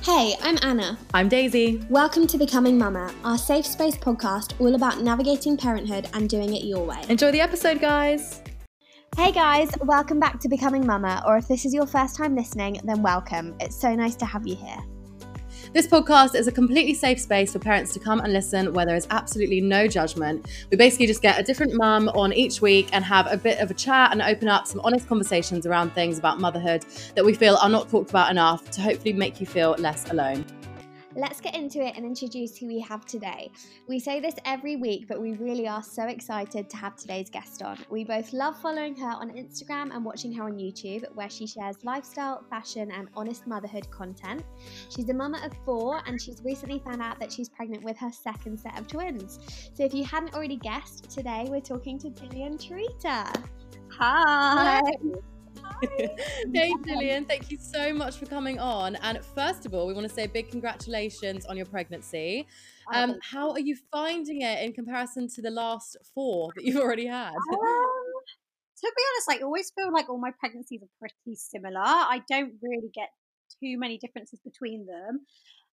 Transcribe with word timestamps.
Hey, 0.00 0.34
I'm 0.42 0.58
Anna. 0.62 0.98
I'm 1.14 1.28
Daisy. 1.28 1.80
Welcome 1.88 2.26
to 2.28 2.38
Becoming 2.38 2.76
Mama, 2.76 3.14
our 3.24 3.38
safe 3.38 3.64
space 3.64 3.94
podcast 3.94 4.60
all 4.60 4.74
about 4.74 5.00
navigating 5.00 5.56
parenthood 5.56 6.08
and 6.14 6.28
doing 6.28 6.56
it 6.56 6.64
your 6.64 6.84
way. 6.84 7.00
Enjoy 7.08 7.30
the 7.30 7.40
episode, 7.40 7.80
guys. 7.80 8.42
Hey 9.16 9.30
guys, 9.30 9.70
welcome 9.82 10.18
back 10.18 10.40
to 10.40 10.48
Becoming 10.48 10.84
Mama, 10.84 11.22
or 11.24 11.36
if 11.36 11.46
this 11.46 11.64
is 11.64 11.72
your 11.72 11.86
first 11.86 12.16
time 12.16 12.34
listening, 12.34 12.80
then 12.82 13.00
welcome. 13.02 13.54
It's 13.60 13.80
so 13.80 13.94
nice 13.94 14.16
to 14.16 14.24
have 14.24 14.44
you 14.44 14.56
here. 14.56 14.78
This 15.72 15.86
podcast 15.86 16.34
is 16.34 16.48
a 16.48 16.52
completely 16.52 16.92
safe 16.92 17.18
space 17.18 17.54
for 17.54 17.58
parents 17.58 17.94
to 17.94 17.98
come 17.98 18.20
and 18.20 18.30
listen 18.30 18.74
where 18.74 18.84
there 18.84 18.94
is 18.94 19.06
absolutely 19.08 19.62
no 19.62 19.88
judgment. 19.88 20.46
We 20.70 20.76
basically 20.76 21.06
just 21.06 21.22
get 21.22 21.40
a 21.40 21.42
different 21.42 21.72
mum 21.72 22.10
on 22.10 22.30
each 22.34 22.60
week 22.60 22.90
and 22.92 23.02
have 23.02 23.26
a 23.32 23.38
bit 23.38 23.58
of 23.58 23.70
a 23.70 23.74
chat 23.74 24.12
and 24.12 24.20
open 24.20 24.48
up 24.48 24.66
some 24.66 24.82
honest 24.84 25.08
conversations 25.08 25.64
around 25.64 25.94
things 25.94 26.18
about 26.18 26.38
motherhood 26.38 26.84
that 27.14 27.24
we 27.24 27.32
feel 27.32 27.56
are 27.56 27.70
not 27.70 27.88
talked 27.88 28.10
about 28.10 28.30
enough 28.30 28.70
to 28.72 28.82
hopefully 28.82 29.14
make 29.14 29.40
you 29.40 29.46
feel 29.46 29.70
less 29.78 30.10
alone. 30.10 30.44
Let's 31.14 31.42
get 31.42 31.54
into 31.54 31.84
it 31.84 31.94
and 31.96 32.06
introduce 32.06 32.56
who 32.56 32.66
we 32.66 32.80
have 32.80 33.04
today. 33.04 33.50
We 33.86 33.98
say 33.98 34.18
this 34.18 34.34
every 34.46 34.76
week, 34.76 35.08
but 35.08 35.20
we 35.20 35.32
really 35.34 35.68
are 35.68 35.82
so 35.82 36.04
excited 36.04 36.70
to 36.70 36.76
have 36.78 36.96
today's 36.96 37.28
guest 37.28 37.62
on. 37.62 37.78
We 37.90 38.02
both 38.04 38.32
love 38.32 38.58
following 38.60 38.96
her 38.96 39.10
on 39.10 39.30
Instagram 39.30 39.94
and 39.94 40.06
watching 40.06 40.32
her 40.32 40.44
on 40.44 40.54
YouTube, 40.54 41.04
where 41.14 41.28
she 41.28 41.46
shares 41.46 41.76
lifestyle, 41.84 42.44
fashion, 42.48 42.90
and 42.92 43.08
honest 43.14 43.46
motherhood 43.46 43.90
content. 43.90 44.42
She's 44.88 45.10
a 45.10 45.14
mama 45.14 45.38
of 45.44 45.52
four, 45.66 46.00
and 46.06 46.20
she's 46.20 46.40
recently 46.44 46.78
found 46.78 47.02
out 47.02 47.20
that 47.20 47.30
she's 47.30 47.50
pregnant 47.50 47.84
with 47.84 47.98
her 47.98 48.10
second 48.10 48.58
set 48.58 48.78
of 48.78 48.88
twins. 48.88 49.38
So 49.74 49.84
if 49.84 49.92
you 49.92 50.04
hadn't 50.04 50.34
already 50.34 50.56
guessed, 50.56 51.10
today 51.10 51.46
we're 51.50 51.60
talking 51.60 51.98
to 51.98 52.10
Gillian 52.10 52.56
Trita. 52.56 53.44
Hi. 53.98 54.80
Hey, 56.52 56.72
Gillian, 56.84 57.24
thank 57.24 57.50
you 57.50 57.58
so 57.58 57.92
much 57.92 58.16
for 58.16 58.26
coming 58.26 58.58
on. 58.58 58.96
And 58.96 59.24
first 59.34 59.66
of 59.66 59.74
all, 59.74 59.86
we 59.86 59.94
want 59.94 60.08
to 60.08 60.12
say 60.12 60.26
big 60.26 60.50
congratulations 60.50 61.46
on 61.46 61.56
your 61.56 61.66
pregnancy. 61.66 62.46
Oh, 62.92 63.02
Um, 63.02 63.18
how 63.22 63.50
are 63.52 63.60
you 63.60 63.76
finding 63.90 64.42
it 64.42 64.62
in 64.62 64.72
comparison 64.72 65.28
to 65.28 65.42
the 65.42 65.50
last 65.50 65.96
four 66.14 66.50
that 66.56 66.64
you've 66.64 66.80
already 66.80 67.06
had? 67.06 67.34
Um, 67.34 68.12
to 68.84 68.92
be 68.96 69.02
honest, 69.12 69.40
I 69.40 69.44
always 69.44 69.72
feel 69.74 69.92
like 69.92 70.08
all 70.08 70.18
my 70.18 70.32
pregnancies 70.38 70.82
are 70.82 70.88
pretty 70.98 71.36
similar. 71.36 71.80
I 71.80 72.22
don't 72.28 72.54
really 72.62 72.90
get 72.94 73.10
too 73.60 73.78
many 73.78 73.98
differences 73.98 74.40
between 74.44 74.86
them. 74.86 75.20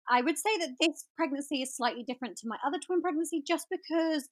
I 0.09 0.21
would 0.21 0.37
say 0.37 0.57
that 0.59 0.75
this 0.79 1.05
pregnancy 1.15 1.61
is 1.61 1.75
slightly 1.75 2.03
different 2.03 2.37
to 2.37 2.47
my 2.47 2.57
other 2.65 2.77
twin 2.85 3.01
pregnancy 3.01 3.43
just 3.47 3.67
because 3.69 4.29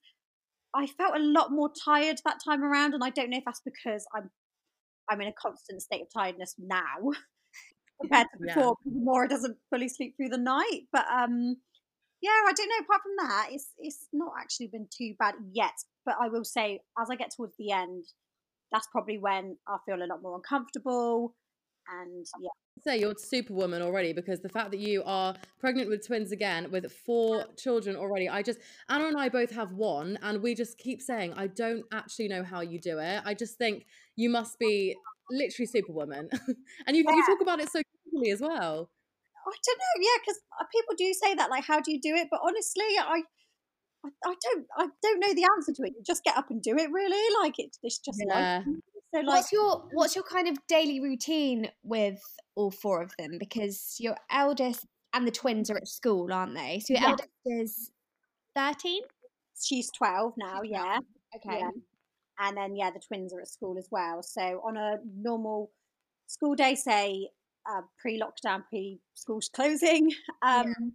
I 0.74 0.86
felt 0.86 1.16
a 1.16 1.22
lot 1.22 1.50
more 1.50 1.70
tired 1.84 2.18
that 2.24 2.38
time 2.44 2.62
around, 2.62 2.94
and 2.94 3.02
I 3.02 3.10
don't 3.10 3.30
know 3.30 3.38
if 3.38 3.44
that's 3.44 3.62
because 3.64 4.06
I'm 4.14 4.30
I'm 5.10 5.20
in 5.20 5.28
a 5.28 5.32
constant 5.32 5.82
state 5.82 6.02
of 6.02 6.08
tiredness 6.12 6.54
now 6.58 6.96
compared 8.00 8.26
to 8.32 8.38
before. 8.44 8.76
because 8.84 9.02
Maura 9.02 9.28
doesn't 9.28 9.56
fully 9.70 9.88
sleep 9.88 10.14
through 10.16 10.28
the 10.30 10.38
night, 10.38 10.82
but 10.92 11.04
um, 11.12 11.56
yeah, 12.20 12.30
I 12.30 12.52
don't 12.52 12.68
know. 12.68 12.84
Apart 12.84 13.02
from 13.02 13.28
that, 13.28 13.48
it's 13.52 13.70
it's 13.78 14.08
not 14.12 14.32
actually 14.38 14.68
been 14.68 14.88
too 14.96 15.14
bad 15.18 15.34
yet. 15.52 15.74
But 16.04 16.16
I 16.20 16.28
will 16.28 16.44
say, 16.44 16.80
as 17.00 17.08
I 17.10 17.16
get 17.16 17.30
towards 17.36 17.54
the 17.58 17.70
end, 17.70 18.04
that's 18.72 18.88
probably 18.90 19.18
when 19.18 19.56
I 19.68 19.78
feel 19.86 20.02
a 20.02 20.06
lot 20.06 20.22
more 20.22 20.36
uncomfortable, 20.36 21.34
and 22.00 22.26
yeah, 22.40 22.48
say 22.84 22.98
you're 23.00 23.14
superwoman 23.16 23.82
already 23.82 24.12
because 24.12 24.40
the 24.40 24.48
fact 24.48 24.70
that 24.70 24.80
you 24.80 25.02
are 25.04 25.34
pregnant 25.58 25.88
with 25.88 26.06
twins 26.06 26.32
again 26.32 26.70
with 26.70 26.90
four 26.92 27.44
children 27.56 27.96
already 27.96 28.28
i 28.28 28.42
just 28.42 28.58
anna 28.88 29.06
and 29.06 29.16
i 29.16 29.28
both 29.28 29.50
have 29.50 29.72
one 29.72 30.18
and 30.22 30.42
we 30.42 30.54
just 30.54 30.78
keep 30.78 31.00
saying 31.02 31.32
i 31.34 31.46
don't 31.46 31.84
actually 31.92 32.28
know 32.28 32.42
how 32.42 32.60
you 32.60 32.78
do 32.78 32.98
it 32.98 33.20
i 33.24 33.34
just 33.34 33.56
think 33.58 33.86
you 34.16 34.30
must 34.30 34.58
be 34.58 34.96
literally 35.30 35.66
superwoman 35.66 36.28
and 36.86 36.96
you, 36.96 37.04
you 37.06 37.24
talk 37.26 37.40
about 37.40 37.60
it 37.60 37.70
so 37.70 37.80
casually 38.04 38.30
as 38.30 38.40
well 38.40 38.90
I 39.46 39.50
don't 39.64 39.78
know. 39.78 40.02
Yeah, 40.02 40.18
because 40.20 40.40
uh, 40.60 40.64
people 40.74 40.94
do 40.98 41.12
say 41.14 41.34
that, 41.34 41.48
like, 41.50 41.64
how 41.64 41.80
do 41.80 41.90
you 41.90 42.00
do 42.00 42.14
it? 42.14 42.28
But 42.30 42.40
honestly, 42.42 42.84
I. 43.00 43.22
I 44.04 44.10
I 44.24 44.34
don't. 44.42 44.66
I 44.76 44.86
don't 45.02 45.20
know 45.20 45.34
the 45.34 45.46
answer 45.56 45.72
to 45.72 45.82
it. 45.82 45.94
You 45.96 46.02
just 46.06 46.22
get 46.22 46.36
up 46.36 46.50
and 46.50 46.62
do 46.62 46.76
it. 46.76 46.90
Really, 46.92 47.34
like 47.42 47.54
it's, 47.58 47.78
it's 47.82 47.98
just 47.98 48.22
Yeah. 48.26 48.62
like 48.64 48.76
so. 49.14 49.20
Like 49.20 49.26
What's 49.26 49.52
your 49.52 49.84
what's 49.92 50.14
your 50.14 50.24
kind 50.24 50.48
of 50.48 50.56
daily 50.68 51.00
routine 51.00 51.70
with 51.82 52.20
all 52.54 52.70
four 52.70 53.02
of 53.02 53.12
them? 53.18 53.38
Because 53.38 53.96
your 53.98 54.16
eldest 54.30 54.86
and 55.14 55.26
the 55.26 55.30
twins 55.30 55.70
are 55.70 55.76
at 55.76 55.88
school, 55.88 56.32
aren't 56.32 56.54
they? 56.54 56.80
So 56.80 56.94
your 56.94 57.02
Yeah. 57.02 57.08
eldest 57.10 57.28
is 57.46 57.90
thirteen. 58.54 59.02
she's 59.60 59.90
twelve 59.90 60.34
now. 60.36 60.62
Yeah. 60.62 60.98
Okay. 61.36 61.58
Yeah. 61.58 61.70
And 62.40 62.56
then 62.56 62.76
yeah, 62.76 62.90
the 62.90 63.00
twins 63.00 63.32
are 63.32 63.40
at 63.40 63.48
school 63.48 63.76
as 63.78 63.88
well. 63.90 64.22
So 64.22 64.62
on 64.64 64.76
a 64.76 64.96
normal 65.16 65.70
school 66.26 66.54
day, 66.54 66.74
say 66.76 67.30
uh, 67.68 67.82
pre-lockdown, 68.00 68.62
pre-schools 68.68 69.50
closing, 69.52 70.10
um, 70.42 70.92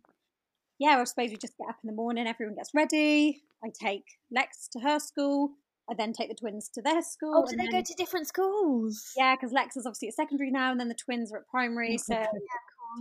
yeah. 0.80 0.97
I 1.00 1.03
suppose 1.03 1.30
we 1.31 1.38
just 1.38 1.57
get 1.57 1.69
up 1.69 1.78
in 1.84 1.88
the 1.88 1.95
morning. 1.95 2.25
Everyone 2.28 2.56
gets 2.56 2.72
ready. 2.74 3.44
I 3.63 3.69
take 3.74 4.03
Lex 4.31 4.68
to 4.69 4.80
her 4.80 5.00
school. 5.00 5.51
I 5.89 5.95
then 5.95 6.13
take 6.13 6.29
the 6.29 6.35
twins 6.35 6.69
to 6.75 6.81
their 6.81 7.01
school. 7.01 7.44
Oh, 7.45 7.49
do 7.49 7.57
they 7.57 7.67
go 7.67 7.81
to 7.81 7.94
different 7.97 8.27
schools? 8.27 9.11
Yeah, 9.17 9.35
because 9.35 9.51
Lex 9.51 9.75
is 9.75 9.85
obviously 9.85 10.07
at 10.07 10.13
secondary 10.13 10.49
now, 10.49 10.71
and 10.71 10.79
then 10.79 10.88
the 10.88 10.95
twins 10.95 11.33
are 11.33 11.38
at 11.38 11.47
primary. 11.47 11.97
So 11.97 12.16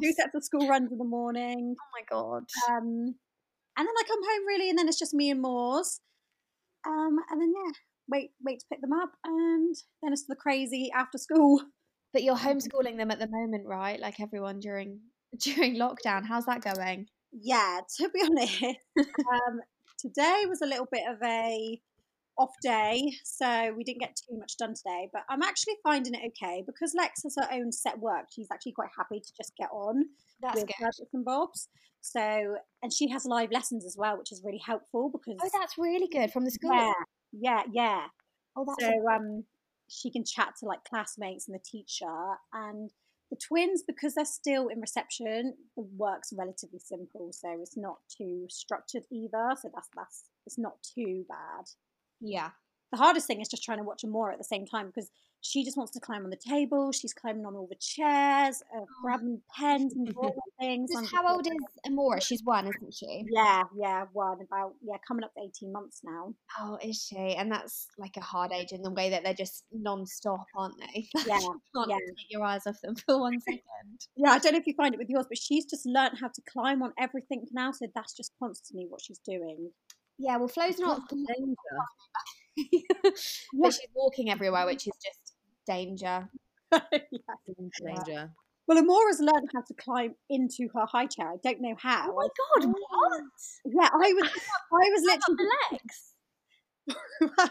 two 0.02 0.12
sets 0.12 0.34
of 0.34 0.44
school 0.44 0.68
runs 0.68 0.90
in 0.90 0.98
the 0.98 1.04
morning. 1.04 1.76
Oh 1.78 1.90
my 1.92 2.02
god. 2.10 2.44
Um, 2.68 3.14
and 3.76 3.86
then 3.88 3.94
I 3.96 4.02
come 4.06 4.20
home 4.22 4.46
really, 4.46 4.68
and 4.68 4.78
then 4.78 4.88
it's 4.88 4.98
just 4.98 5.14
me 5.14 5.30
and 5.30 5.40
Moors. 5.40 6.00
Um, 6.86 7.18
and 7.30 7.40
then 7.40 7.52
yeah, 7.54 7.72
wait, 8.08 8.30
wait 8.44 8.60
to 8.60 8.66
pick 8.70 8.80
them 8.80 8.92
up, 8.92 9.12
and 9.24 9.74
then 10.02 10.12
it's 10.12 10.26
the 10.26 10.36
crazy 10.36 10.90
after 10.94 11.18
school. 11.18 11.62
But 12.12 12.22
you're 12.22 12.36
homeschooling 12.36 12.96
them 12.96 13.10
at 13.10 13.18
the 13.18 13.28
moment, 13.28 13.66
right? 13.66 14.00
Like 14.00 14.20
everyone 14.20 14.60
during 14.60 15.00
during 15.38 15.76
lockdown. 15.76 16.26
How's 16.26 16.46
that 16.46 16.62
going? 16.62 17.06
Yeah, 17.32 17.80
to 17.98 18.08
be 18.10 18.22
honest, 18.22 18.62
um, 18.98 19.60
today 19.98 20.44
was 20.48 20.60
a 20.62 20.66
little 20.66 20.88
bit 20.90 21.04
of 21.08 21.16
a 21.22 21.80
off 22.38 22.52
day, 22.62 23.12
so 23.24 23.72
we 23.76 23.84
didn't 23.84 24.00
get 24.00 24.16
too 24.16 24.38
much 24.38 24.56
done 24.56 24.74
today. 24.74 25.08
But 25.12 25.22
I'm 25.28 25.42
actually 25.42 25.74
finding 25.82 26.14
it 26.14 26.20
okay 26.28 26.62
because 26.66 26.94
Lex 26.96 27.22
has 27.24 27.36
her 27.38 27.48
own 27.52 27.72
set 27.72 27.98
work. 27.98 28.26
She's 28.34 28.48
actually 28.52 28.72
quite 28.72 28.90
happy 28.96 29.20
to 29.20 29.32
just 29.36 29.52
get 29.56 29.68
on. 29.72 30.04
That's 30.40 30.60
with 30.60 30.66
good. 30.66 31.06
and 31.12 31.24
bobs. 31.24 31.68
So, 32.00 32.56
and 32.82 32.92
she 32.92 33.08
has 33.10 33.24
live 33.24 33.52
lessons 33.52 33.86
as 33.86 33.96
well, 33.96 34.18
which 34.18 34.32
is 34.32 34.42
really 34.44 34.60
helpful 34.64 35.10
because 35.10 35.36
Oh, 35.42 35.48
that's 35.52 35.78
really 35.78 36.08
good 36.08 36.32
from 36.32 36.44
the 36.44 36.50
school. 36.50 36.72
yeah, 36.72 36.92
yeah, 37.32 37.62
yeah. 37.72 38.06
Oh, 38.56 38.64
that's 38.66 38.84
So 38.84 39.08
um, 39.08 39.44
she 39.88 40.10
can 40.10 40.24
chat 40.24 40.54
to 40.60 40.66
like 40.66 40.84
classmates 40.84 41.48
and 41.48 41.54
the 41.54 41.62
teacher 41.64 42.36
and 42.52 42.90
the 43.30 43.36
twins 43.36 43.82
because 43.86 44.14
they're 44.14 44.24
still 44.24 44.68
in 44.68 44.80
reception. 44.80 45.54
The 45.76 45.86
work's 45.96 46.32
relatively 46.36 46.80
simple, 46.80 47.32
so 47.32 47.48
it's 47.60 47.76
not 47.76 47.98
too 48.08 48.46
structured 48.50 49.04
either. 49.10 49.54
So 49.60 49.70
that's 49.74 49.88
that's 49.96 50.24
it's 50.44 50.58
not 50.58 50.74
too 50.82 51.24
bad. 51.28 51.66
Yeah. 52.22 52.50
The 52.92 52.98
hardest 52.98 53.26
thing 53.26 53.40
is 53.40 53.48
just 53.48 53.64
trying 53.64 53.78
to 53.78 53.84
watch 53.84 54.02
them 54.02 54.10
more 54.10 54.30
at 54.30 54.38
the 54.38 54.44
same 54.44 54.66
time 54.66 54.86
because 54.88 55.10
she 55.42 55.64
just 55.64 55.76
wants 55.76 55.92
to 55.92 56.00
climb 56.00 56.24
on 56.24 56.30
the 56.30 56.36
table. 56.36 56.92
She's 56.92 57.12
climbing 57.12 57.44
on 57.44 57.56
all 57.56 57.66
the 57.68 57.76
chairs, 57.80 58.62
uh, 58.74 58.84
grabbing 59.02 59.40
pens 59.54 59.92
and 59.92 60.14
things. 60.60 60.90
How 61.10 61.26
old 61.26 61.46
is 61.46 61.52
Amora? 61.86 62.22
She's 62.22 62.42
one, 62.44 62.68
isn't 62.68 62.94
she? 62.94 63.24
Yeah, 63.28 63.64
yeah, 63.76 64.04
one 64.12 64.38
about 64.40 64.74
yeah, 64.82 64.96
coming 65.06 65.24
up 65.24 65.34
to 65.34 65.42
eighteen 65.42 65.72
months 65.72 66.00
now. 66.04 66.34
Oh, 66.60 66.78
is 66.80 67.04
she? 67.04 67.34
And 67.34 67.50
that's 67.50 67.88
like 67.98 68.16
a 68.16 68.20
hard 68.20 68.52
age 68.52 68.70
in 68.70 68.82
the 68.82 68.90
way 68.90 69.10
that 69.10 69.24
they're 69.24 69.34
just 69.34 69.64
non-stop, 69.72 70.46
aren't 70.56 70.78
they? 70.78 71.08
Yeah, 71.26 71.38
Can't 71.74 71.88
yeah. 71.88 71.96
take 71.96 72.30
your 72.30 72.44
eyes 72.44 72.66
off 72.66 72.80
them 72.82 72.94
for 72.94 73.18
one 73.20 73.40
second. 73.40 73.62
Yeah, 74.16 74.30
I 74.30 74.38
don't 74.38 74.52
know 74.52 74.58
if 74.58 74.66
you 74.66 74.74
find 74.74 74.94
it 74.94 74.98
with 74.98 75.08
yours, 75.08 75.26
but 75.28 75.38
she's 75.38 75.64
just 75.64 75.86
learnt 75.86 76.20
how 76.20 76.28
to 76.28 76.42
climb 76.52 76.82
on 76.82 76.92
everything 76.98 77.46
now, 77.52 77.72
so 77.72 77.86
that's 77.94 78.14
just 78.14 78.32
constantly 78.38 78.86
what 78.88 79.00
she's 79.02 79.18
doing. 79.18 79.70
Yeah, 80.22 80.36
well, 80.36 80.48
Flo's 80.48 80.78
not, 80.78 81.08
Danger. 81.08 81.56
but 83.60 83.72
she's 83.72 83.88
walking 83.92 84.30
everywhere, 84.30 84.66
which 84.66 84.86
is 84.86 84.92
just 85.04 85.34
danger. 85.66 86.28
yeah. 86.72 86.78
danger 87.84 88.30
Well, 88.68 88.78
Amora's 88.78 89.18
learned 89.18 89.50
how 89.52 89.62
to 89.62 89.74
climb 89.74 90.14
into 90.30 90.68
her 90.74 90.86
high 90.86 91.06
chair. 91.06 91.28
I 91.28 91.36
don't 91.42 91.60
know 91.60 91.74
how. 91.76 92.06
Oh 92.08 92.14
my 92.14 92.28
god, 92.62 92.68
oh. 92.68 92.74
what? 92.88 93.22
yeah, 93.64 93.88
I 93.92 94.12
was, 94.12 94.30
I 94.72 94.90
was 94.90 95.02
literally, 95.04 95.36
the 95.38 95.50
legs. 95.72 96.12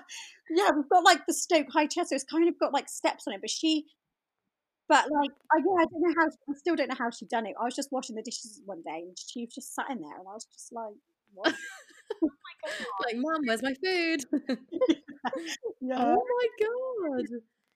yeah, 0.50 0.70
we've 0.74 0.90
got 0.90 1.04
like 1.04 1.26
the 1.28 1.34
Stokke 1.34 1.68
high 1.74 1.88
chair, 1.88 2.06
so 2.06 2.16
it's 2.16 2.24
kind 2.24 2.48
of 2.48 2.58
got 2.58 2.74
like 2.74 2.88
steps 2.88 3.26
on 3.28 3.34
it. 3.34 3.42
But 3.42 3.50
she, 3.50 3.86
but 4.88 5.12
like, 5.12 5.32
I, 5.52 5.58
yeah, 5.58 5.82
I 5.82 5.86
don't 5.86 6.02
know 6.02 6.14
how. 6.18 6.28
I 6.28 6.58
still 6.58 6.78
don't 6.78 6.88
know 6.88 6.96
how 6.98 7.10
she 7.10 7.26
done 7.26 7.48
it. 7.48 7.56
I 7.60 7.66
was 7.66 7.76
just 7.76 7.92
washing 7.92 8.16
the 8.16 8.22
dishes 8.22 8.62
one 8.66 8.82
day, 8.82 9.04
and 9.08 9.18
she 9.18 9.46
was 9.46 9.56
just 9.56 9.76
sat 9.76 9.90
in 9.90 10.00
there, 10.00 10.18
and 10.18 10.28
I 10.30 10.34
was 10.34 10.46
just 10.46 10.72
like, 10.72 10.94
what? 11.34 11.54
like 13.06 13.16
mum 13.16 13.42
where's 13.46 13.64
my 13.64 13.74
food 13.84 14.24
yeah, 15.82 15.96
oh 15.98 16.24
my 16.24 16.48
god 16.66 17.26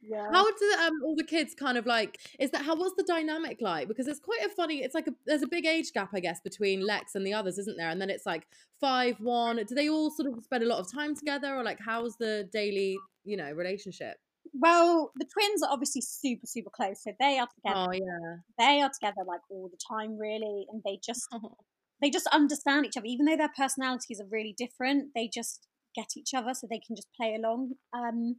yeah. 0.08 0.30
How 0.32 0.44
do 0.44 0.76
um, 0.84 0.94
all 1.04 1.16
the 1.16 1.24
kids 1.24 1.56
kind 1.56 1.80
of 1.80 1.88
like? 1.88 2.20
Is 2.40 2.52
that 2.52 2.64
how? 2.64 2.76
What's 2.76 2.94
the 2.96 3.02
dynamic 3.02 3.60
like? 3.60 3.88
Because 3.88 4.06
it's 4.06 4.20
quite 4.20 4.42
a 4.46 4.50
funny. 4.50 4.84
It's 4.84 4.94
like 4.94 5.08
a 5.08 5.14
there's 5.26 5.42
a 5.42 5.48
big 5.48 5.66
age 5.66 5.94
gap, 5.94 6.10
I 6.14 6.20
guess, 6.20 6.40
between 6.42 6.86
Lex 6.86 7.16
and 7.16 7.26
the 7.26 7.34
others, 7.34 7.58
isn't 7.58 7.76
there? 7.76 7.90
And 7.90 8.00
then 8.00 8.12
it's 8.12 8.24
like 8.24 8.46
five, 8.80 9.16
one. 9.20 9.56
Do 9.56 9.74
they 9.74 9.90
all 9.90 10.12
sort 10.12 10.32
of 10.32 10.44
spend 10.44 10.64
a 10.64 10.68
lot 10.68 10.78
of 10.78 10.92
time 10.94 11.16
together, 11.16 11.56
or 11.56 11.64
like 11.64 11.80
how's 11.84 12.18
the 12.18 12.48
daily, 12.54 13.00
you 13.24 13.36
know, 13.36 13.52
relationship? 13.52 14.18
well, 14.58 15.12
the 15.18 15.26
twins 15.26 15.64
are 15.64 15.72
obviously 15.72 16.02
super, 16.02 16.46
super 16.46 16.70
close. 16.70 17.04
So 17.04 17.12
they 17.20 17.38
are 17.40 17.48
together. 17.56 17.88
Oh 17.90 17.92
yeah. 17.92 18.36
They 18.58 18.82
are 18.82 18.90
together 18.90 19.24
like 19.28 19.42
all 19.50 19.70
the 19.70 19.78
time, 19.90 20.18
really, 20.18 20.66
and 20.72 20.82
they 20.86 21.00
just 21.04 21.28
they 22.02 22.10
just 22.10 22.28
understand 22.28 22.86
each 22.86 22.98
other, 22.98 23.06
even 23.06 23.26
though 23.26 23.38
their 23.38 23.52
personalities 23.56 24.20
are 24.20 24.28
really 24.30 24.54
different. 24.58 25.10
They 25.16 25.30
just 25.34 25.68
get 25.96 26.18
each 26.18 26.34
other, 26.34 26.54
so 26.54 26.68
they 26.70 26.80
can 26.86 26.96
just 26.96 27.08
play 27.16 27.36
along. 27.36 27.72
Um, 27.94 28.38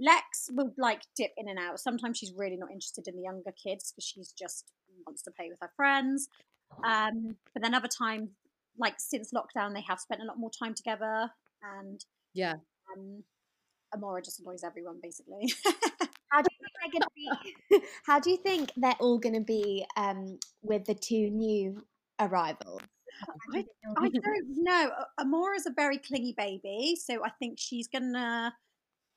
Lex 0.00 0.48
will 0.52 0.72
like 0.78 1.02
dip 1.16 1.32
in 1.36 1.48
and 1.48 1.58
out. 1.58 1.80
Sometimes 1.80 2.18
she's 2.18 2.32
really 2.36 2.56
not 2.56 2.70
interested 2.70 3.08
in 3.08 3.16
the 3.16 3.22
younger 3.22 3.52
kids 3.52 3.92
because 3.92 4.04
she's 4.04 4.32
just 4.32 4.70
wants 5.06 5.22
to 5.22 5.30
play 5.32 5.48
with 5.48 5.58
her 5.60 5.70
friends. 5.76 6.28
Um, 6.84 7.36
but 7.52 7.62
then 7.62 7.74
other 7.74 7.88
times, 7.88 8.30
like 8.78 8.94
since 8.98 9.32
lockdown, 9.32 9.74
they 9.74 9.82
have 9.88 9.98
spent 10.00 10.22
a 10.22 10.24
lot 10.24 10.38
more 10.38 10.50
time 10.50 10.74
together, 10.74 11.30
and 11.62 12.04
Yeah. 12.34 12.54
um, 12.96 13.24
Amora 13.94 14.24
just 14.24 14.40
annoys 14.40 14.62
everyone 14.62 14.98
basically. 15.02 15.52
How 16.30 16.42
do 16.42 16.48
you 16.52 16.58
think 16.60 16.72
they're 16.82 17.00
gonna 17.00 17.10
be? 17.16 17.86
How 18.06 18.20
do 18.20 18.30
you 18.30 18.36
think 18.36 18.72
they're 18.76 18.96
all 19.00 19.18
gonna 19.18 19.40
be 19.40 19.84
um, 19.96 20.38
with 20.62 20.84
the 20.84 20.94
two 20.94 21.30
new 21.30 21.82
arrivals? 22.20 22.80
How 23.20 23.26
do 23.32 23.38
you 23.46 23.52
think 23.52 23.66
they'll 23.82 24.04
I 24.04 24.08
don't 24.08 24.64
know. 24.64 24.90
A- 24.96 25.22
Amora's 25.22 25.66
a 25.66 25.72
very 25.74 25.98
clingy 25.98 26.34
baby, 26.36 26.96
so 27.02 27.24
I 27.24 27.30
think 27.38 27.58
she's 27.58 27.88
gonna. 27.88 28.54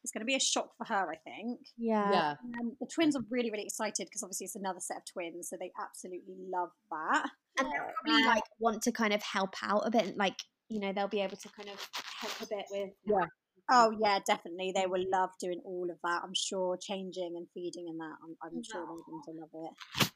It's 0.04 0.12
gonna 0.12 0.26
be 0.26 0.34
a 0.36 0.40
shock 0.40 0.70
for 0.78 0.86
her. 0.86 1.12
I 1.12 1.18
think. 1.18 1.60
Yeah. 1.78 2.12
Yeah. 2.12 2.36
Um, 2.60 2.76
the 2.80 2.88
twins 2.88 3.16
are 3.16 3.22
really, 3.30 3.52
really 3.52 3.66
excited 3.66 4.08
because 4.08 4.24
obviously 4.24 4.46
it's 4.46 4.56
another 4.56 4.80
set 4.80 4.98
of 4.98 5.04
twins, 5.14 5.50
so 5.50 5.58
they 5.60 5.72
absolutely 5.80 6.36
love 6.52 6.70
that. 6.90 7.30
and 7.60 7.68
they'll 7.68 7.92
probably 8.04 8.26
like 8.26 8.44
want 8.60 8.82
to 8.84 8.92
kind 8.92 9.14
of 9.14 9.22
help 9.22 9.54
out 9.64 9.86
a 9.86 9.92
bit, 9.92 10.18
like 10.18 10.38
you 10.70 10.80
know 10.80 10.92
they'll 10.94 11.08
be 11.08 11.22
able 11.22 11.38
to 11.38 11.50
kind 11.50 11.70
of 11.70 11.88
help 12.20 12.34
a 12.42 12.48
bit 12.56 12.66
with. 12.72 12.90
Yeah. 13.06 13.26
Oh 13.70 13.96
yeah, 14.02 14.18
definitely. 14.26 14.74
They 14.76 14.88
will 14.88 15.06
love 15.12 15.30
doing 15.40 15.62
all 15.64 15.88
of 15.92 15.98
that. 16.04 16.22
I'm 16.24 16.34
sure 16.34 16.78
changing 16.82 17.34
and 17.38 17.48
feeding 17.54 17.86
and 17.88 18.00
that. 18.00 18.16
I'm, 18.24 18.36
I'm 18.44 18.64
sure 18.64 18.82
they're 18.82 19.06
going 19.06 19.22
to 19.28 19.32
love 19.40 19.50
it. 19.54 20.12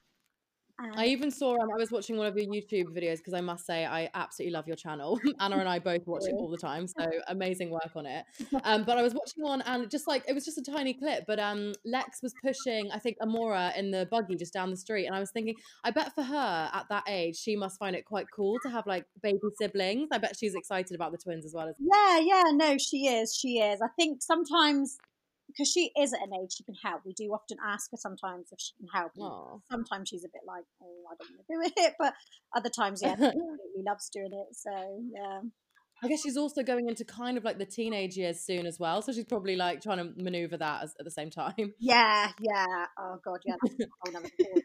I 0.77 1.05
even 1.05 1.31
saw 1.31 1.53
um, 1.53 1.69
I 1.73 1.77
was 1.77 1.89
watching 1.89 2.17
one 2.17 2.27
of 2.27 2.37
your 2.37 2.47
YouTube 2.47 2.87
videos 2.87 3.17
because 3.17 3.33
I 3.33 3.41
must 3.41 3.65
say 3.65 3.85
I 3.85 4.09
absolutely 4.13 4.53
love 4.53 4.67
your 4.67 4.75
channel. 4.75 5.19
Anna 5.39 5.57
and 5.57 5.69
I 5.69 5.79
both 5.79 6.05
watch 6.05 6.23
it 6.25 6.33
all 6.33 6.49
the 6.49 6.57
time, 6.57 6.87
so 6.87 7.05
amazing 7.27 7.69
work 7.69 7.91
on 7.95 8.05
it. 8.05 8.25
Um, 8.63 8.83
but 8.83 8.97
I 8.97 9.03
was 9.03 9.13
watching 9.13 9.43
one 9.43 9.61
and 9.63 9.89
just 9.91 10.07
like 10.07 10.23
it 10.27 10.33
was 10.33 10.45
just 10.45 10.57
a 10.57 10.61
tiny 10.61 10.93
clip, 10.93 11.25
but 11.27 11.39
um, 11.39 11.73
Lex 11.85 12.21
was 12.23 12.33
pushing 12.43 12.89
I 12.91 12.99
think 12.99 13.17
Amora 13.21 13.77
in 13.77 13.91
the 13.91 14.07
buggy 14.09 14.35
just 14.35 14.53
down 14.53 14.71
the 14.71 14.77
street, 14.77 15.05
and 15.05 15.15
I 15.15 15.19
was 15.19 15.29
thinking 15.29 15.55
I 15.83 15.91
bet 15.91 16.15
for 16.15 16.23
her 16.23 16.69
at 16.73 16.85
that 16.89 17.03
age 17.07 17.37
she 17.37 17.55
must 17.55 17.77
find 17.77 17.95
it 17.95 18.05
quite 18.05 18.25
cool 18.33 18.57
to 18.63 18.69
have 18.69 18.87
like 18.87 19.05
baby 19.21 19.39
siblings. 19.59 20.09
I 20.11 20.17
bet 20.17 20.35
she's 20.37 20.55
excited 20.55 20.95
about 20.95 21.11
the 21.11 21.17
twins 21.17 21.45
as 21.45 21.53
well 21.53 21.67
as 21.67 21.75
yeah, 21.79 22.19
yeah, 22.19 22.43
no, 22.53 22.77
she 22.77 23.07
is. 23.07 23.35
She 23.35 23.59
is. 23.59 23.81
I 23.81 23.89
think 23.97 24.21
sometimes 24.21 24.97
because 25.55 25.71
she 25.71 25.91
is 25.97 26.13
at 26.13 26.21
an 26.21 26.33
age 26.33 26.53
she 26.57 26.63
can 26.63 26.75
help. 26.83 27.01
We 27.05 27.13
do 27.13 27.31
often 27.33 27.57
ask 27.65 27.91
her 27.91 27.97
sometimes 27.97 28.49
if 28.51 28.59
she 28.59 28.73
can 28.77 28.87
help. 28.93 29.11
Sometimes 29.69 30.09
she's 30.09 30.23
a 30.23 30.27
bit 30.27 30.41
like, 30.45 30.65
oh, 30.81 31.03
I 31.11 31.15
don't 31.19 31.31
want 31.31 31.71
to 31.73 31.81
do 31.81 31.83
it, 31.87 31.93
but 31.97 32.13
other 32.55 32.69
times, 32.69 33.01
yeah, 33.01 33.15
she 33.15 33.23
absolutely 33.25 33.83
loves 33.85 34.09
doing 34.09 34.31
it. 34.33 34.55
So 34.55 34.71
yeah. 35.13 35.41
I 36.03 36.07
guess 36.09 36.21
she's 36.21 36.37
also 36.37 36.61
going 36.61 36.89
into 36.89 37.05
kind 37.05 37.37
of 37.37 37.43
like 37.43 37.57
the 37.57 37.65
teenage 37.65 38.17
years 38.17 38.41
soon 38.41 38.65
as 38.65 38.79
well, 38.79 39.01
so 39.01 39.13
she's 39.13 39.25
probably 39.25 39.55
like 39.55 39.81
trying 39.81 39.97
to 39.97 40.11
maneuver 40.21 40.57
that 40.57 40.83
as, 40.83 40.93
at 40.99 41.05
the 41.05 41.11
same 41.11 41.29
time. 41.29 41.73
Yeah, 41.79 42.31
yeah. 42.39 42.85
Oh 42.99 43.17
god, 43.23 43.39
yeah. 43.45 43.55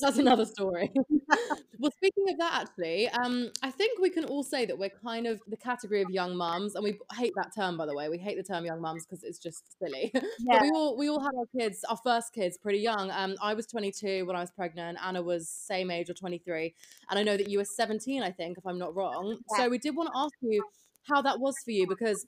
That's 0.00 0.18
a 0.18 0.22
whole 0.22 0.24
nother 0.24 0.44
story, 0.44 0.90
teenage 0.90 0.94
years. 0.94 0.94
That's 0.94 1.28
another 1.28 1.54
story. 1.54 1.70
well, 1.78 1.92
speaking 1.92 2.24
of 2.30 2.38
that, 2.38 2.62
actually, 2.62 3.08
um, 3.08 3.50
I 3.62 3.70
think 3.70 4.00
we 4.00 4.10
can 4.10 4.24
all 4.24 4.42
say 4.42 4.66
that 4.66 4.78
we're 4.78 4.90
kind 4.90 5.26
of 5.26 5.40
the 5.48 5.56
category 5.56 6.02
of 6.02 6.10
young 6.10 6.36
mums, 6.36 6.74
and 6.74 6.84
we 6.84 6.98
hate 7.16 7.32
that 7.36 7.54
term, 7.54 7.76
by 7.76 7.86
the 7.86 7.94
way. 7.94 8.08
We 8.08 8.18
hate 8.18 8.36
the 8.36 8.42
term 8.42 8.64
young 8.64 8.80
mums 8.80 9.04
because 9.04 9.24
it's 9.24 9.38
just 9.38 9.78
silly. 9.78 10.10
Yeah. 10.14 10.20
But 10.54 10.62
we 10.62 10.70
all 10.70 10.96
we 10.96 11.08
all 11.08 11.20
had 11.20 11.32
our 11.36 11.46
kids, 11.58 11.84
our 11.88 11.96
first 11.96 12.32
kids, 12.32 12.56
pretty 12.58 12.78
young. 12.78 13.10
Um, 13.10 13.34
I 13.42 13.54
was 13.54 13.66
22 13.66 14.24
when 14.26 14.36
I 14.36 14.40
was 14.40 14.50
pregnant. 14.50 14.98
Anna 15.02 15.22
was 15.22 15.48
same 15.48 15.90
age 15.90 16.10
or 16.10 16.14
23, 16.14 16.74
and 17.10 17.18
I 17.18 17.22
know 17.22 17.36
that 17.36 17.48
you 17.48 17.58
were 17.58 17.64
17, 17.64 18.22
I 18.22 18.30
think, 18.30 18.58
if 18.58 18.66
I'm 18.66 18.78
not 18.78 18.94
wrong. 18.94 19.38
Yeah. 19.50 19.64
So 19.64 19.68
we 19.68 19.78
did 19.78 19.96
want 19.96 20.10
to 20.12 20.18
ask 20.18 20.34
you 20.40 20.62
how 21.08 21.22
that 21.22 21.38
was 21.38 21.56
for 21.64 21.70
you 21.70 21.86
because 21.86 22.26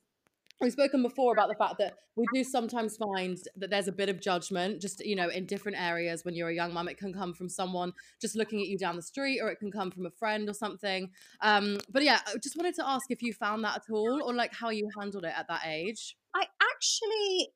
We've 0.61 0.73
spoken 0.73 1.03
before 1.03 1.33
about 1.33 1.49
the 1.49 1.55
fact 1.55 1.77
that 1.79 1.95
we 2.17 2.25
do 2.33 2.43
sometimes 2.43 2.97
find 2.97 3.37
that 3.57 3.69
there's 3.69 3.89
a 3.89 3.93
bit 3.93 4.09
of 4.09 4.21
judgment, 4.21 4.81
just 4.81 5.05
you 5.05 5.15
know, 5.15 5.29
in 5.29 5.45
different 5.45 5.79
areas 5.79 6.25
when 6.25 6.35
you're 6.35 6.49
a 6.49 6.55
young 6.55 6.73
mum. 6.73 6.89
It 6.89 6.97
can 6.97 7.13
come 7.13 7.35
from 7.35 7.49
someone 7.49 7.93
just 8.23 8.37
looking 8.37 8.61
at 8.61 8.67
you 8.67 8.79
down 8.79 8.97
the 8.97 9.03
street, 9.03 9.41
or 9.41 9.51
it 9.51 9.59
can 9.59 9.71
come 9.71 9.91
from 9.91 10.07
a 10.07 10.11
friend 10.11 10.49
or 10.49 10.55
something. 10.55 11.11
Um, 11.43 11.79
but 11.91 12.03
yeah, 12.05 12.21
I 12.27 12.39
just 12.43 12.57
wanted 12.57 12.75
to 12.77 12.89
ask 12.89 13.11
if 13.11 13.21
you 13.23 13.35
found 13.35 13.65
that 13.65 13.77
at 13.77 13.83
all, 13.91 14.23
or 14.23 14.33
like 14.35 14.55
how 14.55 14.71
you 14.71 14.89
handled 14.99 15.25
it 15.25 15.35
at 15.37 15.47
that 15.49 15.63
age. 15.67 16.17
I 16.35 16.47
actually 16.73 17.51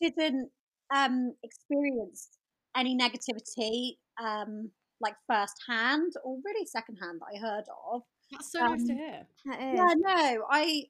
didn't 0.00 0.50
um, 0.94 1.34
experience 1.42 2.28
any 2.76 2.96
negativity 2.96 3.96
um, 4.22 4.70
like 5.00 5.14
firsthand 5.26 6.12
or 6.24 6.38
really 6.44 6.66
secondhand 6.66 7.20
that 7.20 7.36
I 7.36 7.40
heard 7.40 7.64
of. 7.92 8.02
That's 8.30 8.52
so 8.52 8.60
nice 8.60 8.84
to 8.84 8.92
Um, 8.92 8.98
hear. 8.98 9.26
Yeah, 9.46 9.94
no, 9.96 10.44
I 10.50 10.84